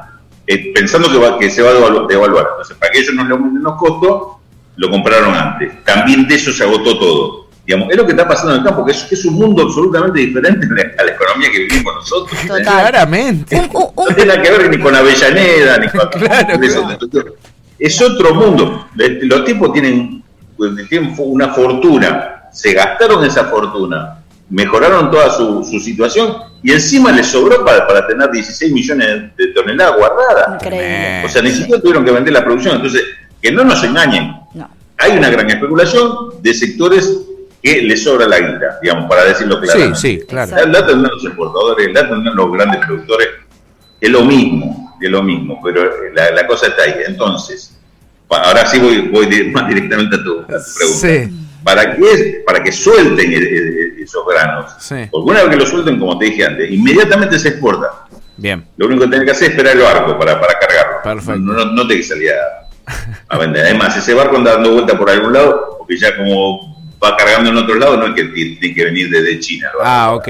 eh, 0.46 0.72
pensando 0.76 1.10
que, 1.12 1.18
va, 1.18 1.40
que 1.40 1.50
se 1.50 1.62
va 1.64 1.72
a 1.72 2.06
devaluar. 2.08 2.48
Entonces, 2.52 2.78
para 2.78 2.92
que 2.92 3.00
ellos 3.00 3.16
no 3.16 3.24
le 3.24 3.32
aumenten 3.32 3.64
los 3.64 3.76
costos, 3.76 4.38
lo 4.76 4.90
compraron 4.92 5.34
antes. 5.34 5.84
También 5.84 6.28
de 6.28 6.36
eso 6.36 6.52
se 6.54 6.64
agotó 6.64 7.00
todo. 7.00 7.46
Digamos, 7.66 7.90
es 7.90 7.98
lo 7.98 8.06
que 8.06 8.12
está 8.12 8.28
pasando 8.28 8.52
en 8.54 8.60
el 8.60 8.64
campo, 8.66 8.86
que 8.86 8.92
es, 8.92 9.04
que 9.06 9.16
es 9.16 9.26
un 9.26 9.34
mundo 9.36 9.64
absolutamente 9.64 10.20
diferente 10.20 10.68
a 10.68 10.76
la, 10.76 10.82
a 11.02 11.06
la 11.06 11.12
economía 11.14 11.50
que 11.52 11.60
vivimos 11.60 11.96
nosotros. 11.96 12.40
Total. 12.42 12.62
Claramente. 12.62 13.70
No 13.74 13.92
tiene 14.16 14.26
nada 14.26 14.42
que 14.44 14.52
ver 14.52 14.70
ni 14.70 14.80
con 14.80 14.94
Avellaneda, 14.94 15.78
ni 15.80 15.88
con... 15.88 16.10
Claro, 16.20 16.62
Eso- 16.62 16.98
Es 17.80 18.00
otro 18.02 18.36
mundo. 18.36 18.88
Los 18.94 19.46
tipos 19.46 19.74
tienen, 19.74 20.24
pues, 20.58 20.72
tienen 20.90 21.14
una 21.18 21.54
fortuna, 21.54 22.44
se 22.52 22.74
gastaron 22.74 23.24
esa 23.26 23.46
fortuna, 23.46 24.20
mejoraron 24.50 25.10
toda 25.12 25.30
su, 25.32 25.64
su 25.64 25.80
situación 25.80 26.36
y 26.64 26.72
encima 26.72 27.12
les 27.12 27.28
sobró 27.28 27.64
para, 27.66 27.86
para 27.88 28.08
tener 28.08 28.30
16 28.32 28.72
millones 28.72 29.36
de 29.36 29.48
toneladas 29.54 29.98
guardadas. 29.98 30.56
Increíble. 30.64 31.24
O 31.26 31.30
sea, 31.30 31.42
ni 31.42 31.52
siquiera 31.52 31.82
tuvieron 31.82 32.06
que 32.06 32.12
vender 32.12 32.34
la 32.34 32.44
producción. 32.44 32.76
Entonces, 32.78 33.04
que 33.42 33.52
no 33.52 33.64
nos 33.64 33.84
engañen. 33.84 34.34
No. 34.54 34.70
Hay 34.98 35.18
una 35.18 35.30
gran 35.30 35.50
especulación 35.50 36.42
de 36.42 36.54
sectores 36.54 37.18
que 37.62 37.82
les 37.82 38.04
sobra 38.04 38.28
la 38.28 38.40
guita, 38.40 38.80
digamos, 38.82 39.10
para 39.10 39.26
decirlo 39.26 39.56
Sí, 39.56 39.62
claramente. 39.68 40.00
sí, 40.00 40.20
claro. 40.28 40.56
La, 40.56 40.66
la 40.66 40.86
tendrán 40.86 41.12
los 41.12 41.26
exportadores, 41.26 41.94
la 41.94 42.08
tendrán 42.10 42.36
los 42.36 42.52
grandes 42.52 42.86
productores, 42.86 43.28
es 44.00 44.10
lo 44.10 44.24
mismo, 44.24 44.96
es 45.02 45.10
lo 45.10 45.24
mismo, 45.24 45.60
pero 45.64 45.84
la, 46.14 46.32
la 46.32 46.48
cosa 46.48 46.68
está 46.68 46.84
ahí. 46.84 46.94
Entonces, 47.08 47.76
ahora 48.30 48.66
sí 48.66 48.80
voy, 48.80 49.08
voy 49.10 49.52
más 49.52 49.68
directamente 49.68 50.16
a 50.16 50.24
tu, 50.24 50.40
a 50.42 50.46
tu 50.46 50.48
pregunta. 50.78 51.08
Sí. 51.08 51.42
¿Para 51.64 51.96
qué? 51.96 52.44
Para 52.46 52.64
que 52.64 52.72
suelten 52.72 53.32
e- 53.32 53.36
e- 53.38 54.04
esos 54.04 54.24
granos. 54.28 54.72
Sí. 54.80 54.96
Porque 55.12 55.32
una 55.32 55.42
vez 55.44 55.50
que 55.50 55.56
lo 55.58 55.66
suelten, 55.66 56.00
como 56.00 56.18
te 56.20 56.26
dije 56.26 56.46
antes, 56.46 56.70
inmediatamente 56.72 57.40
se 57.40 57.50
exporta. 57.50 57.88
Bien. 58.38 58.66
Lo 58.78 58.86
único 58.88 59.04
que 59.06 59.10
tenés 59.12 59.26
que 59.26 59.32
hacer 59.32 59.44
es 59.46 59.50
esperar 59.52 59.76
el 59.76 59.82
barco 59.82 60.20
para, 60.20 60.40
para 60.40 60.60
cargarlo. 60.60 60.98
Perfecto. 61.04 61.40
No, 61.40 61.54
no, 61.54 61.66
no 61.72 61.88
te 61.88 61.96
que 61.98 62.04
salir 62.04 62.30
a, 62.32 62.68
a 63.30 63.38
vender. 63.40 63.66
Además, 63.66 63.98
ese 63.98 64.14
barco 64.14 64.38
anda 64.38 64.54
dando 64.54 64.74
vuelta 64.74 64.98
por 64.98 65.10
algún 65.10 65.34
lado, 65.34 65.76
porque 65.80 65.98
ya 65.98 66.16
como 66.16 66.76
va 67.04 67.16
cargando 67.18 67.50
en 67.50 67.58
otro 67.58 67.76
lado, 67.76 67.98
no 67.98 68.08
es 68.08 68.14
que 68.14 68.24
ti- 68.26 68.58
tiene 68.60 68.76
que 68.76 68.84
venir 68.86 69.10
desde 69.10 69.40
China. 69.40 69.70
el 69.74 69.78
barco. 69.80 69.90
Ah, 69.92 70.14
ok. 70.16 70.28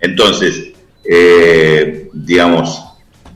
Entonces, 0.00 0.68
eh, 1.10 2.08
digamos, 2.12 2.82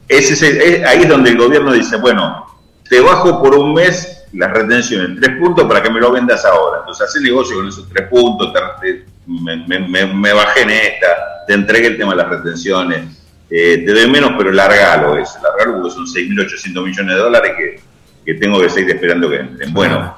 ese 0.09 0.35
es 0.35 0.43
el- 0.43 0.57
es- 0.61 0.85
ahí 0.87 1.03
es 1.03 1.09
donde 1.09 1.31
el 1.31 1.37
gobierno 1.39 1.73
dice, 1.73 1.97
bueno, 1.97 2.47
te 2.92 3.00
bajo 3.00 3.40
por 3.42 3.54
un 3.54 3.72
mes 3.72 4.22
las 4.34 4.52
retenciones, 4.52 5.18
tres 5.18 5.38
puntos 5.38 5.64
para 5.66 5.82
que 5.82 5.88
me 5.90 5.99
lo 5.99 6.12
vendas 6.12 6.44
ahora. 6.44 6.80
Entonces, 6.80 7.08
hace 7.08 7.20
negocio 7.22 7.56
con 7.56 7.66
esos 7.68 7.88
tres 7.88 8.06
puntos, 8.08 8.52
te- 8.82 9.06
me, 9.26 9.56
me- 9.66 10.06
me- 10.12 10.32
bajé 10.34 10.61
en 10.61 10.70
esta, 10.70 11.06
te 11.46 11.54
entregué 11.54 11.87
el 11.87 11.96
tema 11.96 12.11
de 12.11 12.18
las 12.18 12.28
retenciones, 12.28 13.16
eh, 13.49 13.82
te 13.87 13.92
doy 13.94 14.11
menos, 14.11 14.32
pero 14.37 14.52
largalo 14.52 15.16
eso, 15.16 15.38
largalo 15.42 15.78
porque 15.80 15.94
son 15.94 16.06
6.800 16.06 16.84
millones 16.84 17.14
de 17.16 17.20
dólares 17.22 17.52
que, 17.56 17.80
que 18.26 18.34
tengo 18.38 18.61
que 18.61 18.68
seguir 18.68 18.94
esperando 18.94 19.30
que 19.30 19.37
entren. 19.37 19.72
Bueno, 19.72 20.14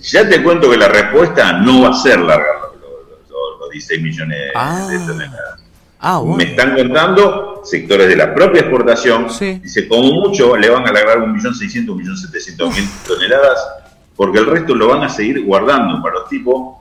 ya 0.00 0.26
te 0.26 0.42
cuento 0.42 0.70
que 0.70 0.78
la 0.78 0.88
respuesta 0.88 1.52
no 1.52 1.82
va 1.82 1.90
a 1.90 1.94
ser 1.94 2.20
largar 2.20 2.54
los, 2.72 2.80
los- 2.80 3.28
los- 3.28 3.60
los 3.60 3.70
16 3.70 4.02
millones 4.02 4.50
Ah. 4.54 4.86
de 4.90 4.98
toneladas. 5.00 5.62
Ah, 6.00 6.18
bueno. 6.18 6.36
Me 6.36 6.44
están 6.44 6.76
contando 6.76 7.62
sectores 7.64 8.08
de 8.08 8.16
la 8.16 8.34
propia 8.34 8.60
exportación. 8.60 9.28
Sí. 9.30 9.58
Dice, 9.62 9.88
como 9.88 10.02
mucho 10.12 10.56
le 10.56 10.70
van 10.70 10.86
a 10.86 10.90
alargar 10.90 11.18
1.600.000, 11.18 11.86
1.700.000 11.86 12.88
toneladas, 13.06 13.58
porque 14.16 14.38
el 14.38 14.46
resto 14.46 14.74
lo 14.74 14.88
van 14.88 15.02
a 15.02 15.08
seguir 15.08 15.44
guardando 15.44 16.00
para 16.02 16.16
los 16.20 16.28
tipos. 16.28 16.76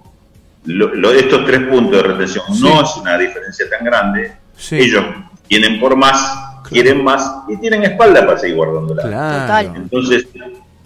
Lo, 0.66 0.94
lo- 0.94 1.12
estos 1.12 1.46
tres 1.46 1.62
puntos 1.68 2.02
de 2.04 2.08
retención 2.10 2.44
no 2.60 2.82
es 2.84 2.90
una 2.98 3.18
diferencia 3.18 3.66
tan 3.70 3.86
grande. 3.86 4.34
Sí. 4.56 4.78
Ellos 4.78 5.04
tienen 5.48 5.80
por 5.80 5.96
más, 5.96 6.38
quieren 6.70 7.04
más 7.04 7.26
y 7.48 7.58
tienen 7.58 7.84
espalda 7.84 8.26
para 8.26 8.38
seguir 8.38 8.56
guardándola. 8.58 9.02
Claro. 9.04 9.74
Entonces, 9.78 10.28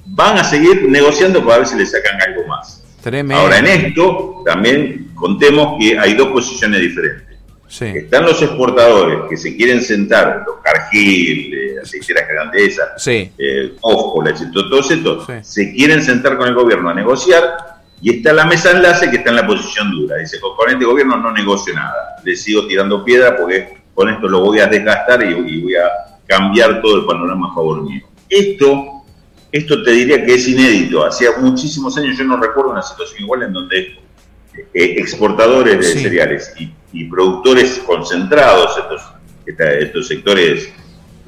van 0.05 0.37
a 0.37 0.43
seguir 0.43 0.87
negociando 0.89 1.43
para 1.43 1.59
ver 1.59 1.67
si 1.67 1.75
le 1.77 1.85
sacan 1.85 2.21
algo 2.21 2.47
más. 2.47 2.83
Tremendo. 3.01 3.41
Ahora, 3.41 3.57
en 3.57 3.65
esto 3.67 4.43
también 4.45 5.11
contemos 5.15 5.77
que 5.79 5.97
hay 5.97 6.13
dos 6.13 6.27
posiciones 6.27 6.79
diferentes. 6.81 7.30
Sí. 7.71 7.85
Están 7.85 8.25
los 8.25 8.41
exportadores 8.41 9.19
que 9.29 9.37
se 9.37 9.55
quieren 9.55 9.81
sentar, 9.81 10.43
los 10.45 10.57
Cargill, 10.61 11.53
eh, 11.53 11.75
aceiteras 11.81 12.27
grandezas, 12.27 12.89
Sí. 13.01 13.31
eh, 13.37 13.75
todos 13.81 14.91
estos, 14.91 15.25
Sí. 15.25 15.33
se 15.41 15.73
quieren 15.73 16.03
sentar 16.03 16.37
con 16.37 16.49
el 16.49 16.53
gobierno 16.53 16.89
a 16.89 16.93
negociar 16.93 17.43
y 18.01 18.17
está 18.17 18.33
la 18.33 18.43
mesa 18.45 18.71
enlace 18.71 19.09
que 19.09 19.17
está 19.17 19.29
en 19.29 19.37
la 19.37 19.47
posición 19.47 19.89
dura. 19.91 20.17
Dice, 20.17 20.37
con 20.41 20.69
este 20.69 20.83
gobierno 20.83 21.15
no 21.15 21.31
negocio 21.31 21.73
nada, 21.73 22.17
le 22.25 22.35
sigo 22.35 22.67
tirando 22.67 23.05
piedra 23.05 23.37
porque 23.37 23.77
con 23.93 24.09
esto 24.09 24.27
lo 24.27 24.41
voy 24.41 24.59
a 24.59 24.67
desgastar 24.67 25.23
y, 25.23 25.29
y 25.33 25.61
voy 25.61 25.75
a 25.75 25.89
cambiar 26.27 26.81
todo 26.81 26.97
el 26.97 27.05
panorama 27.05 27.51
a 27.51 27.53
favor 27.55 27.83
mío. 27.83 28.05
Esto, 28.29 29.03
esto 29.49 29.81
te 29.81 29.91
diría 29.91 30.25
que 30.25 30.35
es 30.35 30.45
inédito. 30.47 31.05
Hacía 31.05 31.29
muchísimos 31.39 31.97
años 31.97 32.17
yo 32.17 32.25
no 32.25 32.35
recuerdo 32.35 32.71
una 32.71 32.81
situación 32.81 33.21
igual 33.23 33.43
en 33.43 33.53
donde 33.53 33.95
eh, 34.73 34.95
exportadores 34.97 35.77
de 35.77 35.83
Sí. 35.83 35.99
cereales 36.03 36.53
y, 36.59 36.71
y 36.93 37.05
productores 37.05 37.79
concentrados, 37.85 38.77
estos, 38.77 39.01
esta- 39.45 39.73
estos 39.73 40.07
sectores 40.07 40.71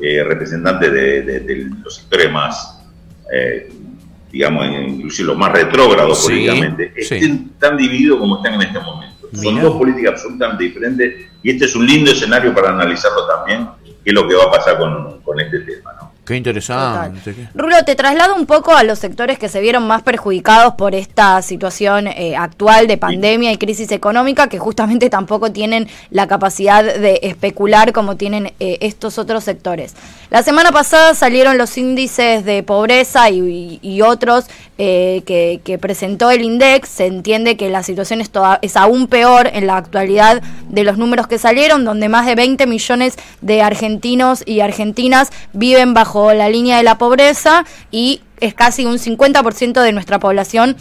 eh, 0.01 0.23
representantes 0.23 0.91
de, 0.91 1.21
de- 1.21 1.39
de 1.41 1.69
los 1.83 1.95
sectores 1.95 2.31
más, 2.31 2.79
eh, 3.33 3.69
digamos, 4.31 4.65
inclusive 4.67 5.27
los 5.27 5.37
más 5.37 5.51
retrógrados 5.51 6.19
Sí, 6.25 6.29
políticamente, 6.31 6.93
sí. 6.97 7.15
estén 7.15 7.49
tan 7.59 7.77
divididos 7.77 8.19
como 8.19 8.37
están 8.37 8.55
en 8.55 8.63
este 8.63 8.79
momento. 8.79 9.27
Son 9.33 9.53
Mirá. 9.53 9.63
dos 9.65 9.77
políticas 9.77 10.13
absolutamente 10.13 10.63
diferentes 10.65 11.13
y 11.41 11.51
este 11.51 11.65
es 11.65 11.75
un 11.75 11.85
lindo 11.87 12.11
escenario 12.11 12.53
para 12.53 12.69
analizarlo 12.69 13.25
también, 13.27 13.67
qué 13.83 14.09
es 14.09 14.13
lo 14.13 14.27
que 14.27 14.35
va 14.35 14.43
a 14.45 14.51
pasar 14.51 14.77
con, 14.77 15.21
con 15.21 15.39
este 15.39 15.59
tema. 15.59 15.91
Qué 16.25 16.37
interesante. 16.37 17.19
Rulo, 17.53 17.75
te 17.85 17.95
traslado 17.95 18.35
un 18.35 18.45
poco 18.45 18.73
a 18.75 18.83
los 18.83 18.99
sectores 18.99 19.37
que 19.37 19.49
se 19.49 19.59
vieron 19.59 19.85
más 19.87 20.03
perjudicados 20.03 20.75
por 20.75 20.95
esta 20.95 21.41
situación 21.41 22.07
eh, 22.07 22.35
actual 22.37 22.87
de 22.87 22.97
pandemia 22.97 23.51
y 23.51 23.57
crisis 23.57 23.91
económica, 23.91 24.47
que 24.47 24.57
justamente 24.57 25.09
tampoco 25.09 25.51
tienen 25.51 25.89
la 26.11 26.27
capacidad 26.27 26.81
de 26.83 27.19
especular 27.23 27.91
como 27.91 28.15
tienen 28.15 28.53
eh, 28.61 28.77
estos 28.79 29.17
otros 29.17 29.43
sectores. 29.43 29.95
La 30.29 30.43
semana 30.43 30.71
pasada 30.71 31.13
salieron 31.13 31.57
los 31.57 31.77
índices 31.77 32.45
de 32.45 32.63
pobreza 32.63 33.29
y, 33.29 33.39
y- 33.39 33.79
y 33.81 34.01
otros 34.01 34.45
eh, 34.79 35.21
que, 35.27 35.59
que 35.63 35.77
presentó 35.77 36.31
el 36.31 36.41
INDEX. 36.41 36.89
Se 36.89 37.05
entiende 37.05 37.57
que 37.57 37.69
la 37.69 37.83
situación 37.83 38.21
es, 38.21 38.29
toda- 38.31 38.59
es 38.61 38.75
aún 38.77 39.07
peor 39.07 39.49
en 39.53 39.67
la 39.67 39.77
actualidad 39.77 40.41
de 40.69 40.83
los 40.83 40.97
números 40.97 41.27
que 41.27 41.37
salieron, 41.37 41.83
donde 41.85 42.07
más 42.09 42.25
de 42.25 42.33
20 42.35 42.65
millones 42.65 43.15
de 43.41 43.61
argentinos 43.61 44.41
y 44.47 44.61
argentinas 44.61 45.29
viven 45.51 45.93
bajo 45.93 46.12
la 46.33 46.49
línea 46.49 46.77
de 46.77 46.83
la 46.83 46.97
pobreza 46.97 47.65
y 47.91 48.21
es 48.39 48.53
casi 48.53 48.85
un 48.85 48.97
50% 48.97 49.81
de 49.81 49.91
nuestra 49.91 50.19
población 50.19 50.77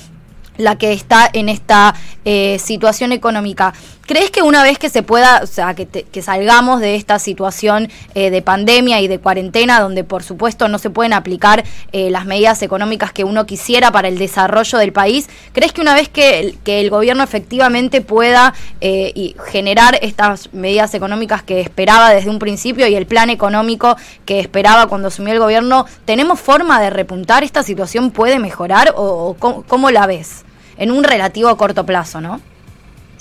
la 0.59 0.77
que 0.77 0.93
está 0.93 1.29
en 1.33 1.49
esta 1.49 1.95
eh, 2.25 2.59
situación 2.59 3.13
económica. 3.13 3.73
¿Crees 4.05 4.33
que 4.33 4.43
una 4.43 4.65
vez 4.65 4.79
que 4.79 4.91
se 4.91 5.05
pueda, 5.05 5.41
o 5.45 5.47
sea, 5.47 5.75
que, 5.75 5.87
te- 5.87 6.03
que 6.03 6.23
salgamos 6.23 6.81
de 6.81 6.97
esta 6.97 7.21
situación 7.21 7.89
eh, 8.15 8.31
de 8.31 8.43
pandemia 8.43 9.01
y 9.01 9.07
de 9.07 9.21
cuarentena, 9.21 9.81
donde 9.81 10.03
por 10.03 10.25
supuesto 10.25 10.67
no 10.67 10.79
se 10.79 10.91
pueden 10.91 11.13
aplicar 11.13 11.63
eh, 11.93 12.11
las 12.11 12.27
medidas 12.27 12.63
económicas 12.63 13.13
que 13.13 13.23
uno 13.23 13.47
quisiera 13.47 13.93
para 13.93 14.09
el 14.09 14.19
desarrollo 14.19 14.79
del 14.79 14.93
país, 14.93 15.29
¿crees 15.53 15.73
que 15.73 15.81
una 15.81 15.95
vez 15.95 16.09
que, 16.09 16.41
el- 16.65 16.91
gobierno 16.91 17.23
efectivamente 17.23 18.01
pueda 18.01 18.55
eh, 18.81 19.35
generar 19.47 19.99
estas 20.03 20.53
medidas 20.53 20.93
económicas 20.95 21.45
que 21.45 21.61
esperaba 21.61 22.11
desde 22.11 22.29
un 22.29 22.41
principio 22.41 22.89
y 22.89 22.97
el 22.97 23.07
plan 23.07 23.31
económico 23.31 23.97
que 24.27 24.41
esperaba 24.41 24.89
cuando 24.89 25.09
asumió 25.09 25.33
el 25.33 25.39
gobierno, 25.39 25.87
¿tenemos 26.05 26.41
forma 26.41 26.81
de 26.83 26.91
repuntar? 26.91 27.45
¿Esta 27.45 27.63
situación 27.63 28.11
puede 28.11 28.41
mejorar 28.41 28.95
o, 28.97 29.03
o 29.29 29.35
cómo, 29.39 29.63
cómo 29.63 29.91
la 29.93 30.07
ves? 30.07 30.45
En 30.77 30.91
un 30.91 31.05
relativo 31.05 31.57
corto 31.57 31.87
plazo, 31.87 32.21
¿no? 32.21 32.41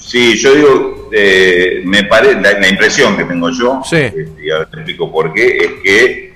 Sí, 0.01 0.35
yo 0.37 0.55
digo, 0.55 1.09
eh, 1.13 1.81
me 1.85 2.03
pare, 2.05 2.33
la, 2.41 2.53
la 2.59 2.67
impresión 2.67 3.15
que 3.15 3.23
tengo 3.23 3.49
yo, 3.51 3.81
Sí. 3.87 3.97
este, 3.97 4.27
y 4.43 4.49
ahora 4.49 4.65
te 4.69 4.77
explico 4.77 5.11
por 5.11 5.31
qué, 5.33 5.57
es 5.57 5.71
que 5.83 6.33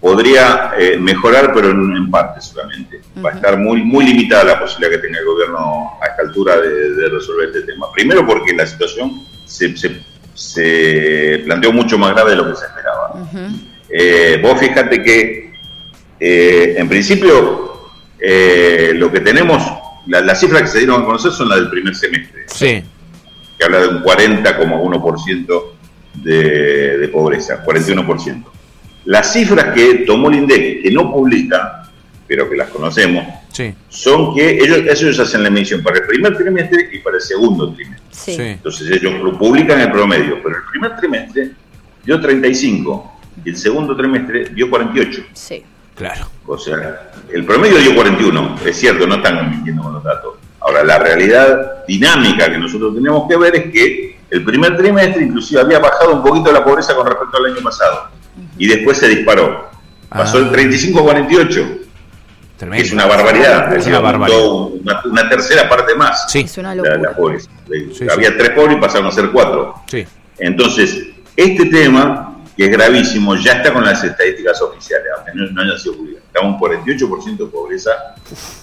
podría 0.00 0.72
eh, 0.78 0.96
mejorar, 0.98 1.52
pero 1.52 1.70
en, 1.70 1.96
en 1.96 2.10
parte 2.10 2.40
solamente. 2.40 3.00
Va 3.24 3.30
a 3.30 3.34
estar 3.34 3.58
muy, 3.58 3.82
muy 3.82 4.04
limitada 4.04 4.44
la 4.44 4.60
posibilidad 4.60 4.92
que 4.92 4.98
tenga 5.06 5.18
el 5.18 5.24
gobierno 5.24 5.92
a 6.00 6.06
esta 6.06 6.22
altura 6.22 6.56
de, 6.60 6.68
de 6.94 7.08
resolver 7.08 7.48
este 7.48 7.62
tema. 7.62 7.90
Primero 7.92 8.24
porque 8.26 8.52
la 8.54 8.64
situación 8.66 9.22
se, 9.44 9.76
se- 9.76 10.00
se 10.34 11.42
planteó 11.46 11.72
mucho 11.72 11.98
más 11.98 12.12
grave 12.12 12.30
de 12.32 12.36
lo 12.36 12.48
que 12.50 12.56
se 12.56 12.66
esperaba. 12.66 13.28
Eh, 13.90 14.38
vos 14.40 14.60
fíjate 14.60 15.02
que, 15.02 15.52
eh, 16.20 16.74
en 16.78 16.88
principio, 16.88 17.88
eh, 18.20 18.92
lo 18.94 19.10
que 19.10 19.18
tenemos, 19.20 19.60
la- 20.06 20.20
las 20.20 20.38
cifras 20.38 20.62
que 20.62 20.68
se 20.68 20.78
dieron 20.78 21.02
a 21.02 21.04
conocer 21.04 21.32
son 21.32 21.48
las 21.48 21.58
del 21.58 21.70
primer 21.70 21.94
semestre 21.96 22.44
Sí. 22.46 22.82
Que 23.58 23.64
habla 23.64 23.80
de 23.80 23.88
un 23.88 24.02
40,1% 24.02 25.62
de, 26.14 26.98
de 26.98 27.08
pobreza, 27.08 27.64
41%. 27.64 28.44
Las 29.06 29.32
cifras 29.32 29.74
que 29.74 30.04
tomó 30.06 30.28
el 30.30 30.36
INDEC, 30.36 30.82
que 30.82 30.90
no 30.90 31.10
publica, 31.12 31.88
pero 32.26 32.48
que 32.48 32.56
las 32.56 32.68
conocemos, 32.70 33.24
Sí. 33.50 33.74
son 33.88 34.34
que 34.36 34.50
ellos, 34.58 34.78
ellos 34.86 35.18
hacen 35.18 35.42
la 35.42 35.48
emisión 35.48 35.82
para 35.82 35.98
el 35.98 36.06
primer 36.06 36.36
trimestre 36.36 36.90
y 36.92 36.98
para 36.98 37.16
el 37.16 37.22
segundo 37.22 37.72
trimestre. 37.74 38.06
Sí. 38.10 38.36
Entonces 38.38 38.90
ellos 38.90 39.14
lo 39.20 39.36
publican 39.38 39.80
el 39.80 39.90
promedio, 39.90 40.38
pero 40.42 40.56
el 40.56 40.62
primer 40.70 40.96
trimestre 40.96 41.50
dio 42.04 42.20
35 42.20 43.20
y 43.44 43.48
el 43.50 43.56
segundo 43.56 43.96
trimestre 43.96 44.50
dio 44.50 44.68
48. 44.70 45.22
Sí. 45.32 45.64
Claro. 45.96 46.28
O 46.46 46.56
sea, 46.56 47.10
el 47.32 47.44
promedio 47.44 47.78
dio 47.78 47.94
41, 47.96 48.56
es 48.64 48.76
cierto, 48.76 49.06
no 49.06 49.16
están 49.16 49.50
mintiendo 49.50 49.82
con 49.82 49.94
los 49.94 50.04
datos. 50.04 50.34
Ahora, 50.60 50.82
la 50.84 50.98
realidad 50.98 51.84
dinámica 51.86 52.50
que 52.50 52.58
nosotros 52.58 52.94
tenemos 52.94 53.28
que 53.28 53.36
ver 53.36 53.56
es 53.56 53.72
que 53.72 54.18
el 54.30 54.44
primer 54.44 54.76
trimestre 54.76 55.22
inclusive 55.24 55.60
había 55.60 55.78
bajado 55.78 56.14
un 56.14 56.22
poquito 56.22 56.52
la 56.52 56.62
pobreza 56.64 56.94
con 56.94 57.06
respecto 57.06 57.36
al 57.38 57.46
año 57.52 57.62
pasado 57.62 58.08
y 58.58 58.66
después 58.68 58.98
se 58.98 59.08
disparó. 59.08 59.68
Pasó 60.08 60.38
Ah. 60.38 60.40
el 60.40 60.50
35 60.50 60.98
a 61.00 61.02
48, 61.02 61.54
que 61.54 61.86
Tremendo. 62.58 62.84
es 62.84 62.92
una 62.92 63.06
barbaridad. 63.06 63.74
Es 63.76 63.86
una 63.86 64.00
barbaridad. 64.00 64.38
aumentó 64.40 64.66
Una, 64.82 65.00
una 65.04 65.28
tercera 65.28 65.68
parte 65.68 65.94
más. 65.94 66.24
Sí. 66.30 66.40
Es 66.40 66.58
una 66.58 66.74
la, 66.74 66.82
locura. 66.82 66.98
la 67.10 67.16
pobreza. 67.16 67.50
Sí, 67.92 68.06
Había 68.10 68.36
tres 68.36 68.50
pobres 68.50 68.76
y 68.76 68.80
pasaron 68.80 69.06
a 69.06 69.12
ser 69.12 69.30
cuatro. 69.30 69.74
Sí. 69.86 70.04
Entonces, 70.38 71.06
este 71.36 71.66
tema, 71.66 72.37
que 72.58 72.64
es 72.64 72.70
gravísimo, 72.72 73.36
ya 73.36 73.52
está 73.52 73.72
con 73.72 73.84
las 73.84 74.02
estadísticas 74.02 74.60
oficiales, 74.60 75.06
aunque 75.16 75.30
no, 75.32 75.46
no 75.52 75.62
haya 75.62 75.78
sido 75.78 75.94
publicado. 75.96 76.26
Estamos 76.26 76.60
un 76.60 76.68
48% 76.68 77.36
de 77.38 77.46
pobreza 77.46 77.90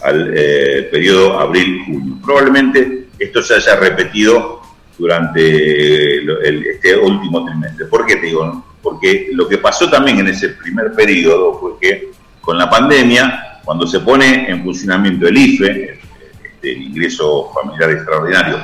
al 0.03 0.33
eh, 0.35 0.89
periodo 0.91 1.39
abril-junio. 1.39 2.17
Probablemente 2.21 3.07
esto 3.17 3.41
se 3.41 3.53
haya 3.55 3.77
repetido 3.77 4.61
durante 4.97 6.17
el- 6.17 6.65
este 6.67 6.97
último 6.97 7.45
trimestre. 7.45 7.85
¿Por 7.85 8.05
qué 8.05 8.17
te 8.17 8.25
digo? 8.27 8.65
Porque 8.81 9.29
lo 9.31 9.47
que 9.47 9.59
pasó 9.59 9.89
también 9.89 10.19
en 10.19 10.27
ese 10.27 10.49
primer 10.49 10.91
periodo 10.91 11.57
fue 11.59 11.71
que 11.79 12.11
con 12.41 12.57
la 12.57 12.69
pandemia, 12.69 13.61
cuando 13.63 13.87
se 13.87 14.01
pone 14.01 14.49
en 14.49 14.61
funcionamiento 14.61 15.25
el 15.27 15.37
IFE, 15.37 15.99
el 16.61 16.81
ingreso 16.81 17.49
familiar 17.53 17.91
extraordinario, 17.91 18.57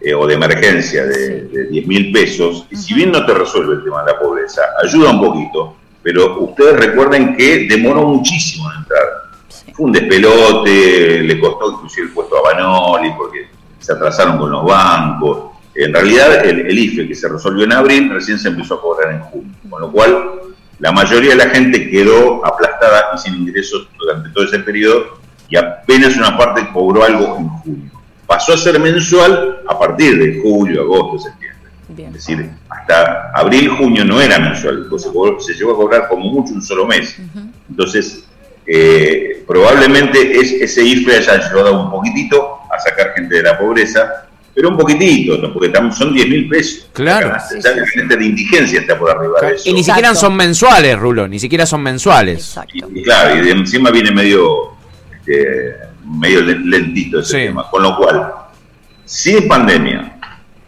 eh, 0.00 0.14
o 0.14 0.26
de 0.26 0.34
emergencia 0.34 1.04
de, 1.04 1.42
de 1.42 1.64
10 1.68 1.86
mil 1.86 2.12
pesos, 2.12 2.66
y 2.70 2.76
si 2.76 2.94
bien 2.94 3.12
no 3.12 3.24
te 3.24 3.34
resuelve 3.34 3.74
el 3.74 3.84
tema 3.84 4.04
de 4.04 4.12
la 4.12 4.18
pobreza, 4.18 4.62
ayuda 4.82 5.10
un 5.10 5.20
poquito, 5.20 5.76
pero 6.02 6.38
ustedes 6.40 6.78
recuerden 6.78 7.36
que 7.36 7.66
demoró 7.68 8.02
muchísimo 8.02 8.70
en 8.70 8.78
entrar. 8.78 9.02
Fue 9.74 9.86
un 9.86 9.92
despelote, 9.92 11.22
le 11.22 11.40
costó 11.40 11.72
inclusive 11.72 12.06
el 12.06 12.12
puesto 12.12 12.38
a 12.38 12.42
Banoli 12.42 13.10
porque 13.16 13.48
se 13.80 13.92
atrasaron 13.92 14.38
con 14.38 14.50
los 14.50 14.64
bancos. 14.64 15.56
En 15.74 15.92
realidad, 15.92 16.46
el, 16.46 16.60
el 16.60 16.78
IFE 16.78 17.08
que 17.08 17.14
se 17.14 17.28
resolvió 17.28 17.64
en 17.64 17.72
abril 17.72 18.10
recién 18.10 18.38
se 18.38 18.48
empezó 18.48 18.74
a 18.74 18.80
cobrar 18.80 19.12
en 19.12 19.20
junio, 19.20 19.52
con 19.68 19.80
lo 19.80 19.90
cual 19.90 20.40
la 20.78 20.92
mayoría 20.92 21.30
de 21.30 21.36
la 21.36 21.50
gente 21.50 21.90
quedó 21.90 22.44
aplastada 22.44 23.10
y 23.14 23.18
sin 23.18 23.34
ingresos 23.34 23.88
durante 23.98 24.28
todo 24.30 24.44
ese 24.44 24.58
periodo 24.60 25.18
y 25.48 25.56
apenas 25.56 26.16
una 26.16 26.36
parte 26.36 26.68
cobró 26.72 27.04
algo 27.04 27.36
en 27.38 27.48
junio. 27.48 27.90
Pasó 28.26 28.54
a 28.54 28.56
ser 28.58 28.78
mensual 28.80 29.58
a 29.68 29.78
partir 29.78 30.18
de 30.18 30.40
julio, 30.42 30.82
agosto, 30.82 31.18
septiembre. 31.28 31.70
Bien. 31.88 32.08
Es 32.08 32.14
decir, 32.14 32.50
hasta 32.68 33.30
abril, 33.34 33.68
junio 33.70 34.04
no 34.04 34.20
era 34.20 34.38
mensual, 34.38 34.86
pues 34.90 35.02
se, 35.02 35.08
cobró- 35.10 35.40
se 35.40 35.54
llegó 35.54 35.72
a 35.72 35.76
cobrar 35.76 36.08
como 36.08 36.24
mucho 36.32 36.52
un 36.54 36.62
solo 36.62 36.86
mes. 36.86 37.16
Entonces, 37.70 38.24
eh, 38.66 39.44
probablemente 39.46 40.38
es, 40.40 40.52
ese 40.52 40.82
IFE 40.82 41.16
haya 41.18 41.32
ayudado 41.34 41.84
un 41.84 41.90
poquitito 41.90 42.58
a 42.74 42.78
sacar 42.80 43.12
gente 43.14 43.36
de 43.36 43.42
la 43.44 43.56
pobreza, 43.56 44.26
pero 44.52 44.70
un 44.70 44.76
poquitito, 44.76 45.36
¿no? 45.38 45.52
porque 45.52 45.70
son 45.96 46.12
10 46.12 46.28
mil 46.28 46.48
pesos. 46.48 46.88
Claro. 46.92 47.28
La 47.28 47.86
gente 47.86 48.16
de 48.16 48.24
indigencia 48.24 48.80
está 48.80 48.98
por 48.98 49.10
arriba 49.10 49.40
de 49.42 49.54
eso. 49.54 49.68
Y 49.68 49.72
ni 49.74 49.80
Exacto. 49.80 49.98
siquiera 50.00 50.14
son 50.16 50.34
mensuales, 50.36 50.98
Rulo, 50.98 51.28
ni 51.28 51.38
siquiera 51.38 51.64
son 51.66 51.82
mensuales. 51.82 52.38
Exacto. 52.38 52.88
Y, 52.92 52.98
y 52.98 53.02
claro, 53.04 53.36
y 53.36 53.42
de 53.42 53.50
encima 53.52 53.90
viene 53.90 54.10
medio, 54.10 54.72
este, 55.12 55.76
medio 56.06 56.40
len- 56.42 56.68
lentito 56.70 57.20
ese 57.20 57.30
Sí. 57.40 57.46
tema. 57.46 57.68
Con 57.70 57.82
lo 57.82 57.96
cual, 57.96 58.32
sin 59.04 59.46
pandemia, 59.48 60.16